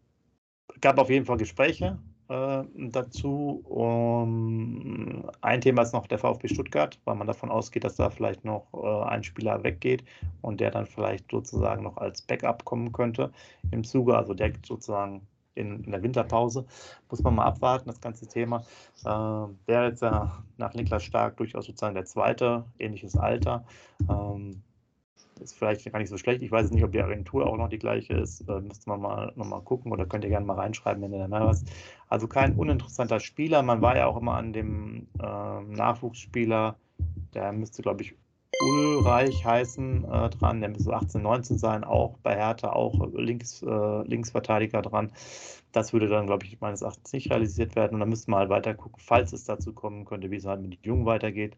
gab 0.80 0.98
auf 0.98 1.10
jeden 1.10 1.26
Fall 1.26 1.38
Gespräche. 1.38 1.98
Äh, 2.30 2.64
dazu. 2.90 3.62
Um, 3.68 5.28
ein 5.40 5.60
Thema 5.60 5.82
ist 5.82 5.92
noch 5.92 6.06
der 6.06 6.18
VfB 6.18 6.48
Stuttgart, 6.48 6.98
weil 7.04 7.16
man 7.16 7.26
davon 7.26 7.50
ausgeht, 7.50 7.84
dass 7.84 7.96
da 7.96 8.08
vielleicht 8.08 8.44
noch 8.44 8.66
äh, 8.72 9.08
ein 9.08 9.24
Spieler 9.24 9.62
weggeht 9.64 10.04
und 10.40 10.60
der 10.60 10.70
dann 10.70 10.86
vielleicht 10.86 11.30
sozusagen 11.30 11.82
noch 11.82 11.96
als 11.96 12.22
Backup 12.22 12.64
kommen 12.64 12.92
könnte 12.92 13.32
im 13.72 13.84
Zuge, 13.84 14.16
also 14.16 14.32
der 14.32 14.52
sozusagen 14.64 15.26
in, 15.54 15.82
in 15.84 15.90
der 15.90 16.02
Winterpause. 16.02 16.64
Muss 17.10 17.22
man 17.22 17.34
mal 17.34 17.44
abwarten, 17.44 17.88
das 17.88 18.00
ganze 18.00 18.26
Thema. 18.28 18.64
Äh, 19.04 19.08
wäre 19.66 19.88
jetzt 19.88 20.02
ja 20.02 20.42
nach 20.56 20.74
Niklas 20.74 21.02
Stark 21.02 21.36
durchaus 21.36 21.66
sozusagen 21.66 21.94
der 21.94 22.04
zweite, 22.04 22.64
ähnliches 22.78 23.16
Alter. 23.16 23.64
Ähm, 24.08 24.62
ist 25.40 25.54
vielleicht 25.56 25.90
gar 25.90 25.98
nicht 25.98 26.08
so 26.08 26.18
schlecht. 26.18 26.42
Ich 26.42 26.50
weiß 26.50 26.70
nicht, 26.70 26.84
ob 26.84 26.92
die 26.92 27.02
Agentur 27.02 27.46
auch 27.46 27.56
noch 27.56 27.68
die 27.68 27.78
gleiche 27.78 28.14
ist. 28.14 28.48
Äh, 28.48 28.60
müsste 28.60 28.88
man 28.88 29.00
mal 29.00 29.32
nochmal 29.36 29.62
gucken 29.62 29.92
oder 29.92 30.06
könnt 30.06 30.24
ihr 30.24 30.30
gerne 30.30 30.46
mal 30.46 30.54
reinschreiben, 30.54 31.02
wenn 31.02 31.12
ihr 31.12 31.18
da 31.18 31.28
mehr 31.28 31.46
was. 31.46 31.64
Also 32.08 32.28
kein 32.28 32.54
uninteressanter 32.54 33.20
Spieler. 33.20 33.62
Man 33.62 33.82
war 33.82 33.96
ja 33.96 34.06
auch 34.06 34.16
immer 34.16 34.34
an 34.34 34.52
dem 34.52 35.06
äh, 35.20 35.60
Nachwuchsspieler, 35.62 36.76
der 37.34 37.52
müsste, 37.52 37.82
glaube 37.82 38.02
ich, 38.02 38.14
Ulreich 38.62 39.44
heißen 39.44 40.04
äh, 40.04 40.30
dran. 40.30 40.60
Der 40.60 40.68
müsste 40.68 40.84
so 40.84 40.92
18, 40.92 41.22
19 41.22 41.58
sein, 41.58 41.84
auch 41.84 42.18
bei 42.18 42.36
Hertha, 42.36 42.72
auch 42.72 43.08
Links, 43.14 43.62
äh, 43.62 44.02
Linksverteidiger 44.02 44.82
dran. 44.82 45.12
Das 45.72 45.92
würde 45.92 46.08
dann, 46.08 46.26
glaube 46.26 46.44
ich, 46.44 46.60
meines 46.60 46.82
Erachtens 46.82 47.12
nicht 47.12 47.30
realisiert 47.30 47.76
werden. 47.76 47.94
Und 47.94 48.00
dann 48.00 48.08
müssten 48.08 48.32
wir 48.32 48.38
halt 48.38 48.50
weiter 48.50 48.74
gucken, 48.74 49.00
falls 49.02 49.32
es 49.32 49.44
dazu 49.44 49.72
kommen 49.72 50.04
könnte, 50.04 50.30
wie 50.30 50.36
es 50.36 50.44
halt 50.44 50.60
mit 50.60 50.84
Jungen 50.84 51.06
weitergeht 51.06 51.56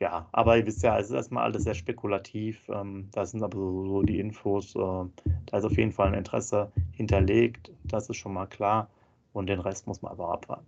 ja, 0.00 0.28
aber 0.32 0.58
ihr 0.58 0.66
wisst 0.66 0.82
ja, 0.82 0.98
es 0.98 1.06
ist 1.06 1.14
erstmal 1.14 1.44
alles 1.44 1.64
sehr 1.64 1.74
spekulativ. 1.74 2.60
Ähm, 2.68 3.08
das 3.12 3.30
sind 3.30 3.42
aber 3.42 3.56
so, 3.56 3.86
so 3.86 4.02
die 4.02 4.20
Infos. 4.20 4.74
Äh, 4.74 5.04
da 5.46 5.58
ist 5.58 5.64
auf 5.64 5.76
jeden 5.76 5.92
Fall 5.92 6.08
ein 6.08 6.14
Interesse 6.14 6.70
hinterlegt. 6.92 7.70
Das 7.84 8.08
ist 8.10 8.16
schon 8.16 8.34
mal 8.34 8.46
klar. 8.46 8.88
Und 9.32 9.46
den 9.48 9.60
Rest 9.60 9.86
muss 9.86 10.02
man 10.02 10.12
aber 10.12 10.32
abwarten. 10.32 10.66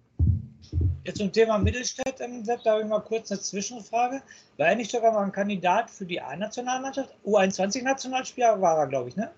Jetzt 1.04 1.18
zum 1.18 1.32
Thema 1.32 1.58
Mittelstädt, 1.58 2.20
ähm, 2.20 2.44
da 2.44 2.58
habe 2.72 2.82
ich 2.82 2.88
mal 2.88 3.00
kurz 3.00 3.30
eine 3.30 3.40
Zwischenfrage. 3.40 4.22
War 4.56 4.66
er 4.66 4.76
nicht 4.76 4.90
sogar 4.90 5.12
mal 5.12 5.24
ein 5.24 5.32
Kandidat 5.32 5.90
für 5.90 6.04
die 6.04 6.20
A-Nationalmannschaft? 6.20 7.14
U21-Nationalspieler 7.24 8.60
war 8.60 8.78
er, 8.78 8.86
glaube 8.86 9.08
ich, 9.08 9.16
ne? 9.16 9.30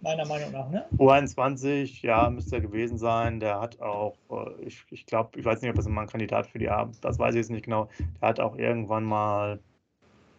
Meiner 0.00 0.26
Meinung 0.26 0.52
nach, 0.52 0.68
ne? 0.70 0.86
U21, 0.96 2.04
ja, 2.06 2.30
müsste 2.30 2.56
er 2.56 2.62
gewesen 2.62 2.98
sein. 2.98 3.40
Der 3.40 3.60
hat 3.60 3.80
auch, 3.80 4.16
äh, 4.30 4.62
ich, 4.62 4.84
ich 4.90 5.06
glaube, 5.06 5.38
ich 5.38 5.44
weiß 5.44 5.60
nicht, 5.60 5.70
ob 5.70 5.76
das 5.76 5.88
mal 5.88 6.02
ein 6.02 6.08
Kandidat 6.08 6.46
für 6.46 6.58
die 6.58 6.70
A, 6.70 6.90
das 7.00 7.18
weiß 7.18 7.34
ich 7.34 7.40
jetzt 7.40 7.50
nicht 7.50 7.64
genau. 7.64 7.88
Der 8.20 8.28
hat 8.28 8.40
auch 8.40 8.56
irgendwann 8.56 9.04
mal 9.04 9.60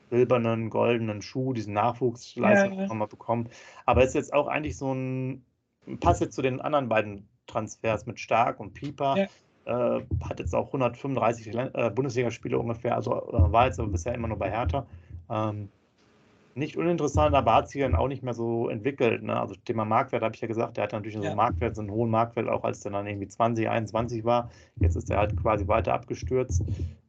silbernen, 0.10 0.70
goldenen 0.70 1.22
Schuh, 1.22 1.54
diesen 1.54 1.74
Nachwuchsleistung 1.74 2.74
ja, 2.80 2.86
ja. 2.86 2.94
mal 2.94 3.08
bekommen. 3.08 3.50
Aber 3.86 4.04
ist 4.04 4.16
jetzt 4.16 4.34
auch 4.34 4.48
eigentlich 4.48 4.78
so 4.78 4.94
ein, 4.94 5.46
passt 6.00 6.22
jetzt 6.22 6.36
zu 6.36 6.42
den 6.42 6.62
anderen 6.62 6.90
beiden 6.90 7.28
Transfers 7.48 8.06
mit 8.06 8.20
Stark 8.20 8.60
und 8.60 8.74
Pieper. 8.74 9.18
Ja. 9.18 9.98
Äh, 9.98 10.06
hat 10.28 10.40
jetzt 10.40 10.56
auch 10.56 10.68
135 10.68 11.54
äh, 11.54 11.92
Bundesligaspiele 11.94 12.58
ungefähr, 12.58 12.96
also 12.96 13.12
äh, 13.12 13.52
war 13.52 13.68
jetzt 13.68 13.80
aber 13.80 13.90
bisher 13.90 14.16
immer 14.16 14.28
nur 14.28 14.38
bei 14.38 14.50
Hertha. 14.50 14.88
Ähm, 15.30 15.70
nicht 16.56 16.78
uninteressant, 16.78 17.36
aber 17.36 17.56
hat 17.56 17.70
sich 17.70 17.82
dann 17.82 17.96
auch 17.96 18.08
nicht 18.08 18.24
mehr 18.24 18.34
so 18.34 18.70
entwickelt. 18.70 19.24
Ne? 19.24 19.40
Also 19.40 19.56
Thema 19.56 19.86
Marktwert 19.86 20.24
habe 20.24 20.36
ich 20.36 20.42
ja 20.42 20.48
gesagt, 20.48 20.78
der 20.78 20.86
hat 20.86 20.94
natürlich 20.94 21.16
ja. 21.16 21.22
so 21.22 21.28
einen 21.28 21.38
Marktwert, 21.38 21.76
so 21.76 21.82
einen 21.82 21.92
hohen 21.92 22.10
Marktwert, 22.10 22.50
auch 22.50 22.64
als 22.64 22.82
der 22.82 22.92
dann 22.92 23.08
irgendwie 23.08 23.28
20, 23.28 23.70
21 23.70 24.24
war. 24.24 24.50
Jetzt 24.80 24.96
ist 24.96 25.10
er 25.10 25.20
halt 25.20 25.38
quasi 25.42 25.68
weiter 25.68 25.94
abgestürzt. 25.94 26.64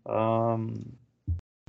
Ähm, 0.07 0.99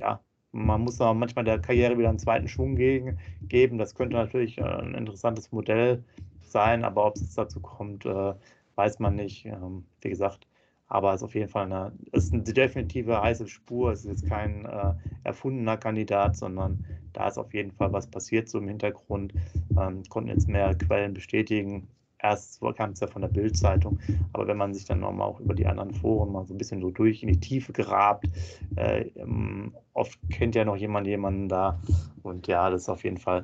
ja, 0.00 0.20
man 0.52 0.80
muss 0.82 1.00
aber 1.00 1.14
manchmal 1.14 1.44
der 1.44 1.58
Karriere 1.58 1.98
wieder 1.98 2.08
einen 2.08 2.18
zweiten 2.18 2.48
Schwung 2.48 2.76
gegen, 2.76 3.18
geben. 3.42 3.78
Das 3.78 3.94
könnte 3.94 4.16
natürlich 4.16 4.58
äh, 4.58 4.62
ein 4.62 4.94
interessantes 4.94 5.50
Modell 5.52 6.04
sein, 6.40 6.84
aber 6.84 7.06
ob 7.06 7.16
es 7.16 7.34
dazu 7.34 7.60
kommt, 7.60 8.04
äh, 8.04 8.34
weiß 8.74 8.98
man 8.98 9.16
nicht. 9.16 9.46
Ähm, 9.46 9.84
wie 10.00 10.10
gesagt, 10.10 10.46
aber 10.88 11.14
es 11.14 11.22
ist 11.22 11.24
auf 11.24 11.34
jeden 11.34 11.48
Fall 11.48 11.64
eine, 11.64 11.92
ist 12.12 12.34
eine 12.34 12.42
definitive 12.42 13.22
heiße 13.22 13.48
Spur. 13.48 13.92
Es 13.92 14.00
ist 14.00 14.10
jetzt 14.10 14.28
kein 14.28 14.66
äh, 14.66 14.92
erfundener 15.24 15.78
Kandidat, 15.78 16.36
sondern 16.36 16.84
da 17.12 17.28
ist 17.28 17.38
auf 17.38 17.52
jeden 17.54 17.72
Fall 17.72 17.92
was 17.92 18.06
passiert 18.06 18.48
so 18.48 18.58
im 18.58 18.68
Hintergrund. 18.68 19.32
Ähm, 19.78 20.02
konnten 20.08 20.30
jetzt 20.30 20.48
mehr 20.48 20.74
Quellen 20.74 21.14
bestätigen. 21.14 21.88
Erst 22.18 22.60
kam 22.76 22.90
es 22.90 23.00
ja 23.00 23.08
von 23.08 23.22
der 23.22 23.28
Bild-Zeitung, 23.28 23.98
aber 24.32 24.46
wenn 24.46 24.56
man 24.56 24.72
sich 24.72 24.84
dann 24.84 25.00
nochmal 25.00 25.26
auch 25.26 25.40
über 25.40 25.54
die 25.54 25.66
anderen 25.66 25.92
Foren 25.92 26.30
mal 26.30 26.46
so 26.46 26.54
ein 26.54 26.58
bisschen 26.58 26.80
so 26.80 26.90
durch 26.90 27.20
in 27.20 27.28
die 27.28 27.40
Tiefe 27.40 27.72
gerabt, 27.72 28.28
äh, 28.76 29.08
ähm, 29.16 29.74
oft 29.92 30.16
kennt 30.30 30.54
ja 30.54 30.64
noch 30.64 30.76
jemand 30.76 31.08
jemanden 31.08 31.48
da. 31.48 31.80
Und 32.22 32.46
ja, 32.46 32.70
das 32.70 32.82
ist 32.82 32.88
auf 32.88 33.02
jeden 33.02 33.16
Fall 33.16 33.42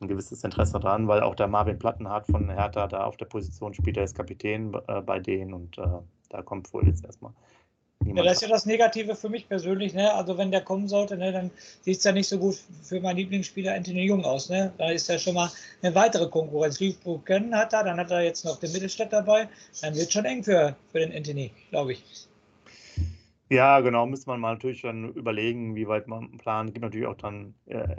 ein 0.00 0.06
gewisses 0.06 0.44
Interesse 0.44 0.78
dran, 0.78 1.08
weil 1.08 1.22
auch 1.22 1.34
der 1.34 1.48
Marvin 1.48 1.78
Plattenhardt 1.78 2.26
von 2.26 2.48
Hertha 2.48 2.86
da 2.86 3.04
auf 3.04 3.16
der 3.16 3.26
Position 3.26 3.74
spielt, 3.74 3.96
er 3.96 4.04
ist 4.04 4.16
Kapitän 4.16 4.72
äh, 4.86 5.02
bei 5.02 5.18
denen 5.18 5.52
und 5.52 5.76
äh, 5.78 5.98
da 6.28 6.42
kommt 6.42 6.72
wohl 6.72 6.86
jetzt 6.86 7.04
erstmal 7.04 7.32
ja, 8.04 8.22
das 8.22 8.34
ist 8.34 8.42
ja 8.42 8.48
das 8.48 8.66
Negative 8.66 9.14
für 9.14 9.28
mich 9.28 9.48
persönlich. 9.48 9.94
Ne? 9.94 10.12
Also 10.12 10.36
wenn 10.38 10.50
der 10.50 10.62
kommen 10.62 10.88
sollte, 10.88 11.16
ne, 11.16 11.32
dann 11.32 11.50
sieht 11.82 11.98
es 11.98 12.04
ja 12.04 12.12
nicht 12.12 12.28
so 12.28 12.38
gut 12.38 12.56
für 12.82 13.00
meinen 13.00 13.16
Lieblingsspieler 13.16 13.74
Anthony 13.74 14.04
Jung 14.04 14.24
aus. 14.24 14.48
Ne? 14.48 14.72
Da 14.78 14.90
ist 14.90 15.08
ja 15.08 15.18
schon 15.18 15.34
mal 15.34 15.50
eine 15.82 15.94
weitere 15.94 16.28
Konkurrenz. 16.28 16.80
Liebrucken 16.80 17.54
hat 17.54 17.72
er, 17.72 17.84
dann 17.84 17.98
hat 17.98 18.10
er 18.10 18.22
jetzt 18.22 18.44
noch 18.44 18.58
den 18.58 18.72
Mittelstädt 18.72 19.12
dabei. 19.12 19.48
Dann 19.82 19.94
wird 19.94 20.06
es 20.06 20.12
schon 20.12 20.24
eng 20.24 20.42
für, 20.42 20.74
für 20.92 21.00
den 21.00 21.14
Anthony, 21.14 21.52
glaube 21.70 21.92
ich. 21.92 22.28
Ja, 23.52 23.80
genau, 23.80 24.06
müsste 24.06 24.30
man 24.30 24.38
mal 24.38 24.52
natürlich 24.52 24.82
dann 24.82 25.12
überlegen, 25.14 25.74
wie 25.74 25.88
weit 25.88 26.06
man 26.06 26.30
planen. 26.38 26.68
Es 26.68 26.74
gibt 26.74 26.84
natürlich 26.84 27.08
auch 27.08 27.16
dann 27.16 27.52
äh, 27.66 27.96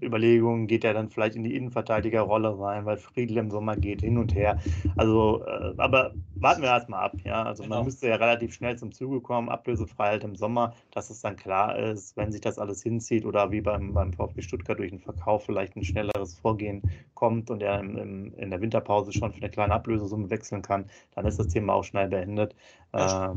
Überlegungen, 0.00 0.68
geht 0.68 0.84
er 0.84 0.94
dann 0.94 1.10
vielleicht 1.10 1.34
in 1.34 1.42
die 1.42 1.56
Innenverteidigerrolle 1.56 2.56
rein, 2.60 2.84
weil 2.84 2.98
Friedel 2.98 3.38
im 3.38 3.50
Sommer 3.50 3.76
geht 3.76 4.02
hin 4.02 4.18
und 4.18 4.36
her. 4.36 4.60
Also, 4.96 5.44
äh, 5.46 5.74
aber 5.78 6.14
warten 6.44 6.62
wir 6.62 6.68
erstmal 6.68 7.04
ab, 7.04 7.16
ja. 7.24 7.42
Also 7.42 7.64
genau. 7.64 7.76
man 7.76 7.86
müsste 7.86 8.06
ja 8.06 8.16
relativ 8.16 8.54
schnell 8.54 8.76
zum 8.78 8.92
Zuge 8.92 9.20
kommen, 9.20 9.48
Ablösefreiheit 9.48 10.12
halt 10.12 10.24
im 10.24 10.36
Sommer, 10.36 10.74
dass 10.92 11.10
es 11.10 11.20
dann 11.20 11.34
klar 11.36 11.76
ist, 11.76 12.16
wenn 12.16 12.30
sich 12.30 12.40
das 12.40 12.58
alles 12.58 12.82
hinzieht 12.82 13.24
oder 13.24 13.50
wie 13.50 13.60
beim, 13.60 13.92
beim 13.94 14.12
VfB 14.12 14.42
Stuttgart 14.42 14.78
durch 14.78 14.90
den 14.90 15.00
Verkauf 15.00 15.44
vielleicht 15.44 15.74
ein 15.74 15.82
schnelleres 15.82 16.38
Vorgehen 16.38 16.82
kommt 17.14 17.50
und 17.50 17.62
er 17.62 17.80
im, 17.80 17.96
im, 17.96 18.34
in 18.34 18.50
der 18.50 18.60
Winterpause 18.60 19.12
schon 19.12 19.32
für 19.32 19.40
eine 19.40 19.50
kleine 19.50 19.74
Ablösesumme 19.74 20.30
wechseln 20.30 20.62
kann, 20.62 20.86
dann 21.14 21.26
ist 21.26 21.38
das 21.38 21.48
Thema 21.48 21.74
auch 21.74 21.84
schnell 21.84 22.08
beendet. 22.08 22.54
Äh, 22.92 23.30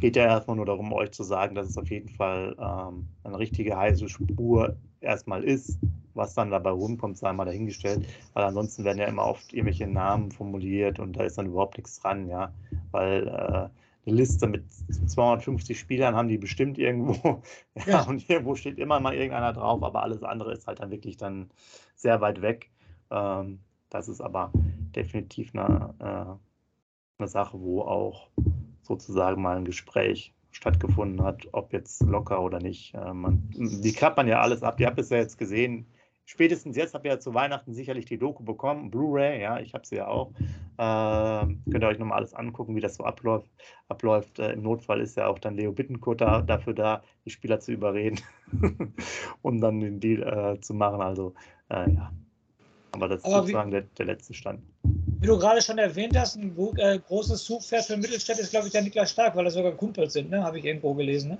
geht 0.00 0.16
ja 0.16 0.24
erstmal 0.24 0.56
nur 0.56 0.66
darum, 0.66 0.92
euch 0.92 1.12
zu 1.12 1.22
sagen, 1.22 1.54
dass 1.54 1.68
es 1.68 1.78
auf 1.78 1.90
jeden 1.90 2.08
Fall 2.08 2.56
ähm, 2.58 3.08
eine 3.22 3.38
richtige 3.38 3.76
heiße 3.76 4.08
Spur 4.08 4.76
erstmal 5.04 5.44
ist. 5.44 5.78
Was 6.14 6.34
dann 6.34 6.50
dabei 6.50 6.70
rumkommt, 6.70 7.18
sei 7.18 7.32
mal 7.32 7.44
dahingestellt, 7.44 8.06
weil 8.34 8.44
ansonsten 8.44 8.84
werden 8.84 8.98
ja 8.98 9.06
immer 9.06 9.26
oft 9.26 9.52
irgendwelche 9.52 9.88
Namen 9.88 10.30
formuliert 10.30 11.00
und 11.00 11.14
da 11.14 11.24
ist 11.24 11.38
dann 11.38 11.46
überhaupt 11.46 11.76
nichts 11.76 11.98
dran, 12.00 12.28
ja, 12.28 12.52
weil 12.92 13.26
äh, 13.26 13.68
eine 14.06 14.16
Liste 14.16 14.46
mit 14.46 14.64
250 15.08 15.78
Spielern 15.78 16.14
haben 16.14 16.28
die 16.28 16.38
bestimmt 16.38 16.78
irgendwo, 16.78 17.42
ja, 17.74 17.82
ja, 17.86 18.02
und 18.02 18.28
irgendwo 18.28 18.54
steht 18.54 18.78
immer 18.78 19.00
mal 19.00 19.14
irgendeiner 19.14 19.52
drauf, 19.52 19.82
aber 19.82 20.02
alles 20.02 20.22
andere 20.22 20.52
ist 20.52 20.66
halt 20.66 20.80
dann 20.80 20.90
wirklich 20.90 21.16
dann 21.16 21.50
sehr 21.96 22.20
weit 22.20 22.42
weg. 22.42 22.70
Ähm, 23.10 23.60
das 23.90 24.08
ist 24.08 24.20
aber 24.20 24.52
definitiv 24.94 25.52
eine, 25.54 25.94
äh, 25.98 27.18
eine 27.18 27.28
Sache, 27.28 27.60
wo 27.60 27.82
auch 27.82 28.28
sozusagen 28.82 29.40
mal 29.40 29.56
ein 29.56 29.64
Gespräch 29.64 30.33
stattgefunden 30.54 31.22
hat, 31.22 31.48
ob 31.52 31.72
jetzt 31.72 32.02
locker 32.02 32.40
oder 32.40 32.60
nicht. 32.60 32.94
Äh, 32.94 33.12
man, 33.12 33.42
die 33.50 33.92
klappt 33.92 34.16
man 34.16 34.28
ja 34.28 34.40
alles 34.40 34.62
ab. 34.62 34.80
Ihr 34.80 34.86
habt 34.86 34.98
es 34.98 35.10
ja 35.10 35.18
jetzt 35.18 35.36
gesehen. 35.36 35.86
Spätestens 36.26 36.76
jetzt 36.76 36.94
habt 36.94 37.04
ihr 37.04 37.12
ja 37.12 37.18
zu 37.18 37.34
Weihnachten 37.34 37.74
sicherlich 37.74 38.06
die 38.06 38.16
Doku 38.16 38.44
bekommen, 38.44 38.90
Blu-ray, 38.90 39.42
ja, 39.42 39.60
ich 39.60 39.74
habe 39.74 39.86
sie 39.86 39.96
ja 39.96 40.06
auch. 40.06 40.32
Äh, 40.78 41.46
könnt 41.70 41.84
ihr 41.84 41.88
euch 41.88 41.98
nochmal 41.98 42.18
alles 42.18 42.32
angucken, 42.32 42.74
wie 42.74 42.80
das 42.80 42.94
so 42.94 43.04
abläuft. 43.04 43.50
abläuft. 43.88 44.38
Äh, 44.38 44.52
Im 44.52 44.62
Notfall 44.62 45.00
ist 45.00 45.16
ja 45.16 45.26
auch 45.26 45.38
dann 45.38 45.54
Leo 45.54 45.72
Bittenkurt 45.72 46.22
da, 46.22 46.40
dafür 46.40 46.72
da, 46.72 47.02
die 47.26 47.30
Spieler 47.30 47.60
zu 47.60 47.72
überreden, 47.72 48.20
um 49.42 49.60
dann 49.60 49.80
den 49.80 50.00
Deal 50.00 50.22
äh, 50.22 50.60
zu 50.60 50.72
machen. 50.72 51.02
Also, 51.02 51.34
äh, 51.68 51.90
ja. 51.90 52.10
Aber 52.92 53.08
das 53.08 53.18
ist 53.18 53.26
Aber 53.26 53.42
sozusagen 53.42 53.70
der, 53.70 53.82
der 53.82 54.06
letzte 54.06 54.32
Stand. 54.32 54.62
Wie 55.24 55.28
du 55.28 55.38
gerade 55.38 55.62
schon 55.62 55.78
erwähnt 55.78 56.14
hast, 56.18 56.36
ein 56.36 56.54
äh, 56.76 56.98
großes 56.98 57.44
Zugpferd 57.44 57.86
für 57.86 57.96
Mittelstädt 57.96 58.38
ist, 58.38 58.50
glaube 58.50 58.66
ich, 58.66 58.72
der 58.74 58.82
Niklas 58.82 59.10
Stark, 59.10 59.34
weil 59.34 59.46
er 59.46 59.50
sogar 59.50 59.72
Kumpels 59.72 60.12
sind, 60.12 60.28
ne? 60.28 60.44
habe 60.44 60.58
ich 60.58 60.66
irgendwo 60.66 60.92
gelesen. 60.92 61.30
Ne? 61.30 61.38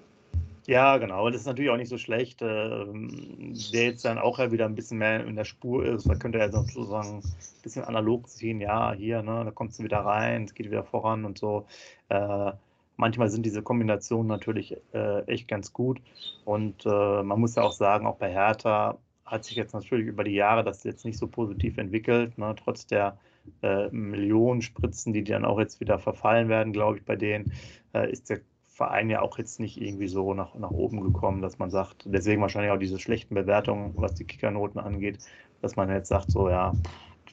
Ja, 0.67 0.97
genau. 0.97 1.29
Das 1.29 1.43
ist 1.43 1.47
natürlich 1.47 1.71
auch 1.71 1.76
nicht 1.76 1.91
so 1.91 1.99
schlecht. 1.99 2.41
Äh, 2.41 2.47
der 2.47 3.85
jetzt 3.85 4.07
dann 4.07 4.17
auch 4.17 4.38
ja 4.38 4.50
wieder 4.50 4.64
ein 4.64 4.75
bisschen 4.75 4.97
mehr 4.97 5.26
in 5.26 5.37
der 5.37 5.45
Spur 5.45 5.85
ist, 5.85 6.09
da 6.09 6.14
könnte 6.14 6.38
er 6.38 6.50
sozusagen 6.50 7.19
ein 7.19 7.35
bisschen 7.62 7.85
analog 7.85 8.26
ziehen. 8.26 8.62
Ja, 8.62 8.95
hier, 8.95 9.23
ne, 9.23 9.43
da 9.45 9.50
kommst 9.50 9.79
du 9.79 9.85
wieder 9.85 9.99
rein, 9.99 10.45
es 10.45 10.55
geht 10.55 10.71
wieder 10.71 10.85
voran 10.85 11.26
und 11.26 11.37
so. 11.37 11.67
Äh, 12.09 12.53
manchmal 12.97 13.29
sind 13.29 13.45
diese 13.45 13.61
Kombinationen 13.61 14.29
natürlich 14.29 14.79
äh, 14.95 15.25
echt 15.26 15.47
ganz 15.47 15.75
gut. 15.75 16.00
Und 16.47 16.87
äh, 16.87 17.23
man 17.23 17.38
muss 17.38 17.57
ja 17.57 17.62
auch 17.62 17.73
sagen, 17.73 18.07
auch 18.07 18.17
bei 18.17 18.33
Hertha 18.33 18.97
hat 19.26 19.45
sich 19.45 19.57
jetzt 19.57 19.75
natürlich 19.75 20.07
über 20.07 20.25
die 20.25 20.33
Jahre 20.33 20.64
das 20.64 20.85
jetzt 20.85 21.05
nicht 21.05 21.19
so 21.19 21.26
positiv 21.26 21.76
entwickelt, 21.76 22.38
ne, 22.38 22.55
trotz 22.57 22.87
der 22.87 23.19
äh, 23.63 23.89
Millionen 23.91 24.63
Spritzen, 24.63 25.13
die 25.13 25.25
dann 25.25 25.45
auch 25.45 25.59
jetzt 25.59 25.81
wieder 25.81 25.99
verfallen 25.99 26.49
werden, 26.49 26.73
glaube 26.73 26.99
ich, 26.99 27.05
bei 27.05 27.17
denen, 27.17 27.53
äh, 27.95 28.11
ist 28.11 28.31
der 28.31 28.41
Verein 28.75 29.09
ja 29.09 29.23
auch 29.23 29.39
jetzt 29.39 29.61
nicht 29.61 29.81
irgendwie 29.81 30.09
so 30.09 30.35
nach, 30.35 30.55
nach 30.57 30.71
oben 30.71 31.01
gekommen, 31.01 31.43
dass 31.43 31.59
man 31.59 31.71
sagt, 31.71 32.05
deswegen 32.07 32.43
wahrscheinlich 32.43 32.73
auch 32.73 32.79
diese 32.79 32.99
schlechten 32.99 33.35
Bewertungen, 33.35 33.93
was 33.97 34.15
die 34.15 34.25
Kickernoten 34.25 34.81
angeht, 34.81 35.19
dass 35.63 35.77
man 35.77 35.89
jetzt 35.89 36.09
sagt, 36.09 36.31
so 36.31 36.49
ja, 36.49 36.73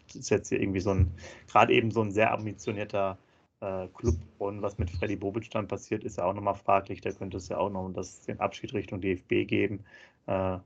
das 0.08 0.16
ist 0.16 0.30
jetzt 0.30 0.50
hier 0.50 0.62
irgendwie 0.62 0.82
so 0.82 0.92
ein, 0.92 1.12
gerade 1.48 1.74
eben 1.74 1.90
so 1.90 2.02
ein 2.02 2.12
sehr 2.12 2.32
ambitionierter 2.32 3.18
äh, 3.62 3.88
Club. 3.88 4.16
Und 4.38 4.62
was 4.62 4.78
mit 4.78 4.90
Freddy 4.92 5.16
Bobic 5.16 5.50
dann 5.52 5.68
passiert, 5.68 6.04
ist 6.04 6.18
ja 6.18 6.26
auch 6.26 6.34
nochmal 6.34 6.56
fraglich. 6.56 7.02
Da 7.02 7.12
könnte 7.12 7.38
es 7.38 7.50
ja 7.50 7.58
auch 7.58 7.70
noch 7.70 7.90
das, 7.94 8.22
den 8.22 8.40
Abschied 8.40 8.74
Richtung 8.74 9.02
DFB 9.02 9.48
geben. 9.48 9.84
Äh, 10.28 10.58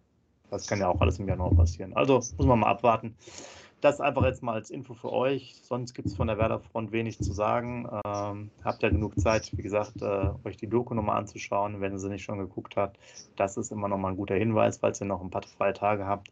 das 0.49 0.67
kann 0.67 0.79
ja 0.79 0.87
auch 0.87 1.01
alles 1.01 1.19
im 1.19 1.27
Januar 1.27 1.53
passieren. 1.55 1.93
Also 1.93 2.15
muss 2.15 2.45
man 2.45 2.59
mal 2.59 2.69
abwarten. 2.69 3.15
Das 3.85 4.01
einfach 4.01 4.25
jetzt 4.25 4.41
mal 4.41 4.53
als 4.53 4.71
Info 4.71 4.95
für 4.95 5.13
euch. 5.13 5.53
Sonst 5.61 5.93
gibt 5.93 6.07
es 6.07 6.15
von 6.15 6.25
der 6.25 6.39
Werder 6.39 6.59
Front 6.59 6.91
wenig 6.91 7.19
zu 7.19 7.33
sagen. 7.33 7.87
Ähm, 8.03 8.49
habt 8.63 8.81
ja 8.81 8.89
genug 8.89 9.19
Zeit, 9.19 9.55
wie 9.55 9.61
gesagt, 9.61 10.01
äh, 10.01 10.31
euch 10.43 10.57
die 10.57 10.65
Doku 10.65 10.95
nochmal 10.95 11.17
anzuschauen, 11.17 11.81
wenn 11.81 11.91
ihr 11.91 11.99
sie 11.99 12.09
nicht 12.09 12.23
schon 12.23 12.39
geguckt 12.39 12.77
habt. 12.77 12.97
Das 13.35 13.57
ist 13.57 13.71
immer 13.71 13.87
nochmal 13.87 14.13
ein 14.13 14.17
guter 14.17 14.33
Hinweis, 14.33 14.79
falls 14.79 15.01
ihr 15.01 15.05
noch 15.05 15.21
ein 15.21 15.29
paar 15.29 15.43
freie 15.43 15.73
Tage 15.73 16.07
habt. 16.07 16.31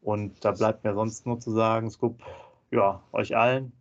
Und 0.00 0.44
da 0.44 0.52
bleibt 0.52 0.84
mir 0.84 0.94
sonst 0.94 1.26
nur 1.26 1.40
zu 1.40 1.50
sagen, 1.50 1.90
Scoop, 1.90 2.22
ja, 2.70 3.02
euch 3.10 3.36
allen 3.36 3.72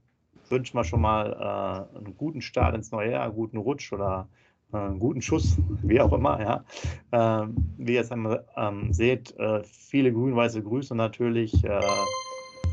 wünschen 0.50 0.76
wir 0.76 0.84
schon 0.84 1.02
mal 1.02 1.88
äh, 1.94 1.98
einen 2.00 2.18
guten 2.18 2.42
Start 2.42 2.74
ins 2.74 2.90
neue 2.90 3.12
Jahr, 3.12 3.26
einen 3.26 3.36
guten 3.36 3.58
Rutsch 3.58 3.94
oder 3.94 4.28
äh, 4.74 4.78
einen 4.78 4.98
guten 4.98 5.22
Schuss, 5.22 5.58
wie 5.84 6.02
auch 6.02 6.12
immer. 6.12 6.42
Ja. 6.42 6.66
Ähm, 7.12 7.56
wie 7.78 7.94
ihr 7.94 8.02
es 8.02 8.10
ähm, 8.10 8.94
seht, 8.94 9.38
äh, 9.38 9.62
viele 9.64 10.12
grün-weiße 10.12 10.64
Grüße 10.64 10.96
natürlich. 10.96 11.64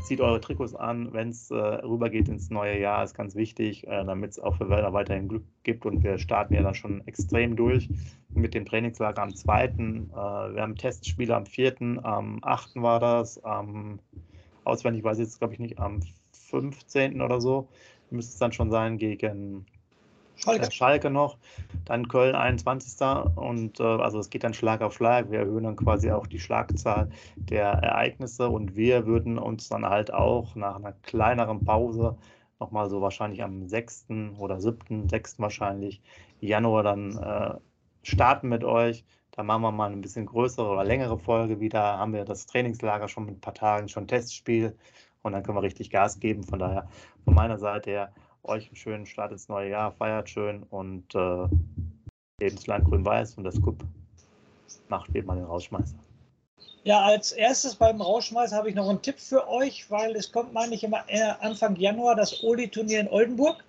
Zieht 0.03 0.21
eure 0.21 0.41
Trikots 0.41 0.75
an, 0.75 1.13
wenn 1.13 1.29
es 1.29 1.49
äh, 1.49 1.55
rübergeht 1.55 2.27
ins 2.27 2.49
neue 2.49 2.77
Jahr, 2.79 3.03
ist 3.03 3.15
ganz 3.15 3.35
wichtig, 3.35 3.87
äh, 3.87 4.03
damit 4.03 4.31
es 4.31 4.39
auch 4.39 4.57
für 4.57 4.69
Werder 4.69 4.93
weiterhin 4.93 5.29
Glück 5.29 5.43
gibt. 5.63 5.85
Und 5.85 6.03
wir 6.03 6.17
starten 6.17 6.53
ja 6.53 6.61
dann 6.61 6.75
schon 6.75 7.07
extrem 7.07 7.55
durch 7.55 7.89
mit 8.33 8.53
dem 8.53 8.65
Trainingslager 8.65 9.21
am 9.21 9.33
2. 9.33 9.63
Äh, 9.63 9.75
wir 9.75 10.61
haben 10.61 10.75
Testspiele 10.75 11.35
am 11.35 11.45
4., 11.45 12.03
am 12.03 12.39
8. 12.41 12.75
war 12.75 12.99
das, 12.99 13.43
am 13.43 13.99
auswendig 14.65 15.03
weiß 15.03 15.19
ich 15.19 15.25
jetzt, 15.25 15.39
glaube 15.39 15.53
ich, 15.53 15.59
nicht, 15.59 15.79
am 15.79 16.01
15. 16.33 17.21
oder 17.21 17.39
so 17.39 17.69
müsste 18.13 18.33
es 18.33 18.39
dann 18.39 18.53
schon 18.53 18.71
sein 18.71 18.97
gegen 18.97 19.65
Schalke. 20.35 20.67
Äh, 20.67 20.71
Schalke 20.71 21.09
noch, 21.09 21.37
dann 21.85 22.07
Köln 22.07 22.35
21. 22.35 23.01
Und 23.35 23.79
äh, 23.79 23.83
also 23.83 24.19
es 24.19 24.29
geht 24.29 24.43
dann 24.43 24.53
Schlag 24.53 24.81
auf 24.81 24.93
Schlag. 24.93 25.31
Wir 25.31 25.39
erhöhen 25.39 25.63
dann 25.63 25.75
quasi 25.75 26.11
auch 26.11 26.27
die 26.27 26.39
Schlagzahl 26.39 27.09
der 27.35 27.65
Ereignisse 27.65 28.49
und 28.49 28.75
wir 28.75 29.05
würden 29.05 29.37
uns 29.37 29.69
dann 29.69 29.85
halt 29.85 30.13
auch 30.13 30.55
nach 30.55 30.75
einer 30.75 30.93
kleineren 31.03 31.63
Pause 31.63 32.17
nochmal 32.59 32.89
so 32.89 33.01
wahrscheinlich 33.01 33.43
am 33.43 33.67
6. 33.67 34.07
oder 34.37 34.59
7., 34.59 35.09
6. 35.09 35.39
wahrscheinlich 35.39 36.01
Januar 36.39 36.83
dann 36.83 37.17
äh, 37.17 37.55
starten 38.03 38.49
mit 38.49 38.63
euch. 38.63 39.03
Da 39.31 39.43
machen 39.43 39.63
wir 39.63 39.71
mal 39.71 39.91
ein 39.91 40.01
bisschen 40.01 40.27
größere 40.27 40.69
oder 40.69 40.83
längere 40.83 41.17
Folge 41.17 41.59
wieder. 41.59 41.97
Haben 41.97 42.13
wir 42.13 42.23
das 42.23 42.45
Trainingslager 42.45 43.07
schon 43.07 43.25
mit 43.25 43.37
ein 43.37 43.41
paar 43.41 43.55
Tagen, 43.55 43.87
schon 43.87 44.07
Testspiel 44.07 44.77
und 45.23 45.31
dann 45.31 45.41
können 45.41 45.57
wir 45.57 45.63
richtig 45.63 45.89
Gas 45.89 46.19
geben. 46.19 46.43
Von 46.43 46.59
daher 46.59 46.87
von 47.23 47.33
meiner 47.33 47.57
Seite 47.57 47.89
her 47.89 48.13
euch 48.43 48.67
einen 48.67 48.75
schönen 48.75 49.05
Start 49.05 49.31
ins 49.31 49.47
neue 49.49 49.69
Jahr, 49.69 49.91
feiert 49.91 50.29
schön 50.29 50.63
und 50.63 51.15
äh, 51.15 51.47
Lebensland 52.39 52.85
grün-weiß 52.85 53.35
und 53.37 53.43
das 53.43 53.61
Kupp 53.61 53.83
macht 54.89 55.13
wie 55.13 55.21
mal 55.21 55.35
den 55.35 55.45
Rausschmeißer. 55.45 55.95
Ja, 56.85 57.01
als 57.01 57.31
erstes 57.31 57.75
beim 57.75 58.01
Rausschmeißer 58.01 58.55
habe 58.55 58.69
ich 58.69 58.75
noch 58.75 58.89
einen 58.89 59.01
Tipp 59.01 59.17
für 59.17 59.47
euch, 59.47 59.89
weil 59.89 60.15
es 60.17 60.31
kommt, 60.31 60.51
meine 60.51 60.75
ich, 60.75 60.83
immer 60.83 61.03
äh, 61.07 61.21
Anfang 61.39 61.77
Januar 61.77 62.15
das 62.15 62.43
Oli-Turnier 62.43 62.99
in 62.99 63.07
Oldenburg. 63.07 63.63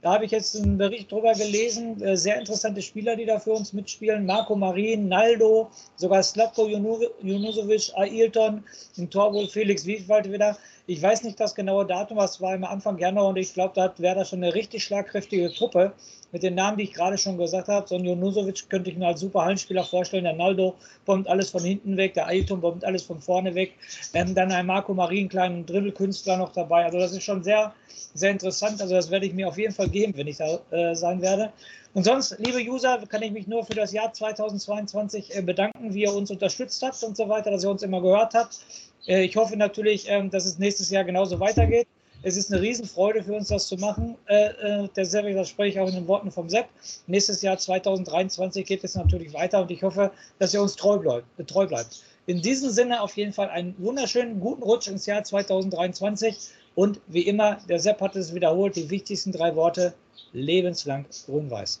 Da 0.00 0.12
habe 0.14 0.24
ich 0.24 0.30
jetzt 0.30 0.56
einen 0.56 0.78
Bericht 0.78 1.12
drüber 1.12 1.34
gelesen. 1.34 2.00
Äh, 2.00 2.16
sehr 2.16 2.38
interessante 2.38 2.80
Spieler, 2.80 3.16
die 3.16 3.26
da 3.26 3.38
für 3.38 3.52
uns 3.52 3.74
mitspielen. 3.74 4.24
Marco 4.24 4.56
Marin, 4.56 5.08
Naldo, 5.08 5.70
sogar 5.96 6.22
Slatko 6.22 6.66
Junusovic, 6.66 7.92
Ailton, 7.94 8.64
im 8.96 9.10
Tor 9.10 9.34
wohl 9.34 9.48
Felix 9.48 9.84
Wieswald 9.84 10.30
wieder. 10.32 10.56
Ich 10.88 11.02
weiß 11.02 11.24
nicht 11.24 11.40
das 11.40 11.56
genaue 11.56 11.84
Datum, 11.84 12.16
was 12.16 12.40
war 12.40 12.54
im 12.54 12.62
Anfang 12.62 12.96
Januar 12.98 13.26
und 13.26 13.36
ich 13.36 13.52
glaube, 13.52 13.72
da 13.74 13.92
wäre 13.98 14.14
das 14.14 14.28
schon 14.28 14.42
eine 14.44 14.54
richtig 14.54 14.84
schlagkräftige 14.84 15.52
Truppe 15.52 15.92
mit 16.30 16.44
den 16.44 16.54
Namen, 16.54 16.76
die 16.78 16.84
ich 16.84 16.92
gerade 16.92 17.18
schon 17.18 17.38
gesagt 17.38 17.66
habe. 17.66 17.88
So 17.88 17.96
ein 17.96 18.04
Jonusovic 18.04 18.68
könnte 18.70 18.90
ich 18.90 18.96
mir 18.96 19.08
als 19.08 19.20
super 19.20 19.44
Hallenspieler 19.44 19.82
vorstellen. 19.82 20.24
Der 20.24 20.34
Naldo 20.34 20.76
bombt 21.04 21.28
alles 21.28 21.50
von 21.50 21.64
hinten 21.64 21.96
weg, 21.96 22.14
der 22.14 22.28
Ailton 22.28 22.60
bombt 22.60 22.84
alles 22.84 23.02
von 23.02 23.20
vorne 23.20 23.54
weg. 23.56 23.72
Ähm, 24.14 24.34
dann 24.36 24.52
ein 24.52 24.66
Marco 24.66 24.94
Marin, 24.94 25.28
kleinen 25.28 25.66
Dribbelkünstler 25.66 26.36
noch 26.36 26.52
dabei. 26.52 26.84
Also 26.84 27.00
das 27.00 27.12
ist 27.12 27.24
schon 27.24 27.42
sehr, 27.42 27.74
sehr 28.14 28.30
interessant. 28.30 28.80
Also 28.80 28.94
das 28.94 29.10
werde 29.10 29.26
ich 29.26 29.34
mir 29.34 29.48
auf 29.48 29.58
jeden 29.58 29.74
Fall 29.74 29.88
geben, 29.88 30.12
wenn 30.16 30.28
ich 30.28 30.36
da 30.36 30.60
äh, 30.70 30.94
sein 30.94 31.20
werde. 31.20 31.52
Und 31.94 32.04
sonst, 32.04 32.36
liebe 32.38 32.60
User, 32.60 33.02
kann 33.08 33.22
ich 33.22 33.32
mich 33.32 33.46
nur 33.46 33.64
für 33.64 33.74
das 33.74 33.90
Jahr 33.92 34.12
2022 34.12 35.34
äh, 35.34 35.42
bedanken, 35.42 35.94
wie 35.94 36.02
ihr 36.02 36.14
uns 36.14 36.30
unterstützt 36.30 36.82
habt 36.82 37.02
und 37.02 37.16
so 37.16 37.28
weiter, 37.28 37.50
dass 37.50 37.64
ihr 37.64 37.70
uns 37.70 37.82
immer 37.82 38.02
gehört 38.02 38.34
habt. 38.34 38.60
Äh, 39.06 39.24
ich 39.24 39.36
hoffe 39.36 39.56
natürlich, 39.56 40.08
ähm, 40.08 40.30
dass 40.30 40.46
es 40.46 40.58
nächstes 40.58 40.90
Jahr 40.90 41.04
genauso 41.04 41.38
weitergeht. 41.40 41.86
Es 42.22 42.36
ist 42.36 42.52
eine 42.52 42.60
Riesenfreude 42.60 43.22
für 43.22 43.34
uns, 43.34 43.48
das 43.48 43.68
zu 43.68 43.76
machen. 43.76 44.16
Äh, 44.26 44.46
äh, 44.46 44.88
der 44.96 45.04
Sepp, 45.04 45.32
das 45.34 45.48
spreche 45.48 45.70
ich 45.70 45.80
auch 45.80 45.88
in 45.88 45.94
den 45.94 46.08
Worten 46.08 46.30
vom 46.30 46.48
Sepp. 46.48 46.66
Nächstes 47.06 47.42
Jahr 47.42 47.58
2023 47.58 48.66
geht 48.66 48.82
es 48.82 48.94
natürlich 48.94 49.32
weiter 49.32 49.60
und 49.60 49.70
ich 49.70 49.82
hoffe, 49.82 50.10
dass 50.38 50.52
ihr 50.54 50.62
uns 50.62 50.76
treu 50.76 50.98
bleibt. 50.98 51.26
Treu 51.48 51.66
bleibt. 51.66 52.02
In 52.26 52.42
diesem 52.42 52.70
Sinne 52.70 53.00
auf 53.00 53.16
jeden 53.16 53.32
Fall 53.32 53.48
einen 53.50 53.76
wunderschönen 53.78 54.40
guten 54.40 54.62
Rutsch 54.62 54.88
ins 54.88 55.06
Jahr 55.06 55.22
2023 55.22 56.36
und 56.74 57.00
wie 57.06 57.22
immer, 57.22 57.58
der 57.68 57.78
Sepp 57.78 58.00
hat 58.00 58.16
es 58.16 58.34
wiederholt, 58.34 58.74
die 58.74 58.90
wichtigsten 58.90 59.30
drei 59.30 59.54
Worte, 59.54 59.94
lebenslang 60.32 61.06
grün-weiß. 61.26 61.80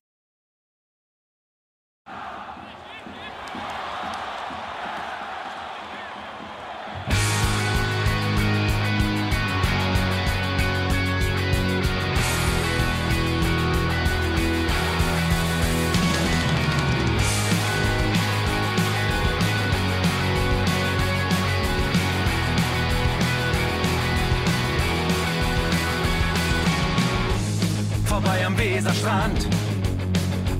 Weserstrand. 28.83 29.47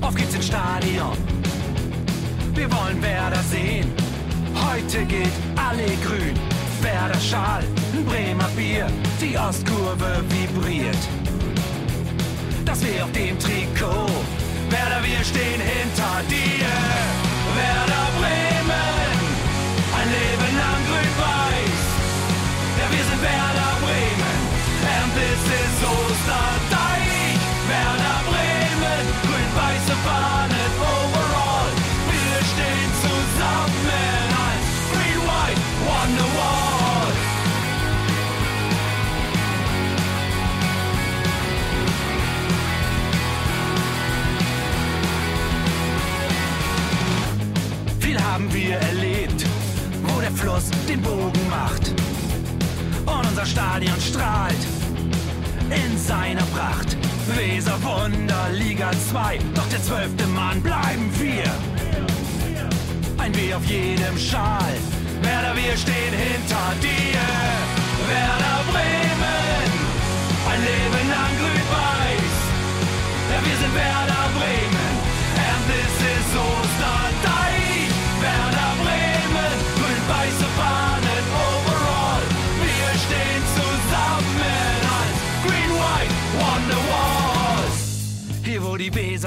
Auf 0.00 0.14
geht's 0.14 0.34
ins 0.34 0.46
Stadion. 0.46 1.16
Wir 2.54 2.70
wollen 2.70 3.02
Werder 3.02 3.42
sehen. 3.50 3.90
Heute 4.54 5.04
geht 5.06 5.32
alle 5.56 5.88
grün. 6.04 6.34
Werder 6.82 7.18
Schal, 7.18 7.64
Bremer 8.06 8.48
Bier. 8.56 8.86
Die 9.20 9.36
Ostkurve 9.36 10.22
vibriert. 10.28 10.96
Das 12.64 12.80
wir 12.84 13.04
auf 13.04 13.10
dem 13.10 13.36
Trikot. 13.40 14.06
Werder, 14.70 15.02
wir 15.02 15.24
stehen 15.24 15.60
hinter 15.60 16.22
dir. 16.28 16.68
Werder 17.56 18.20
Bremen. 18.20 18.51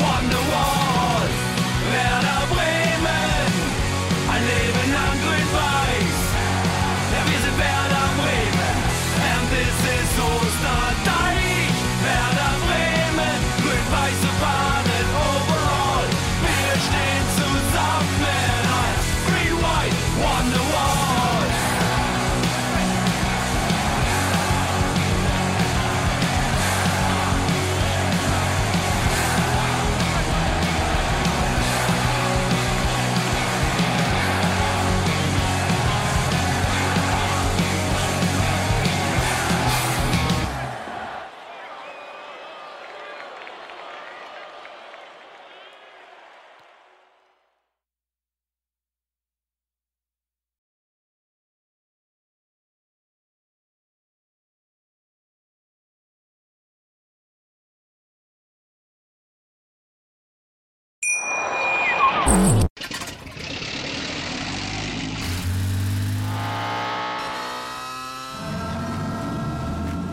Wonderwall. 0.00 0.79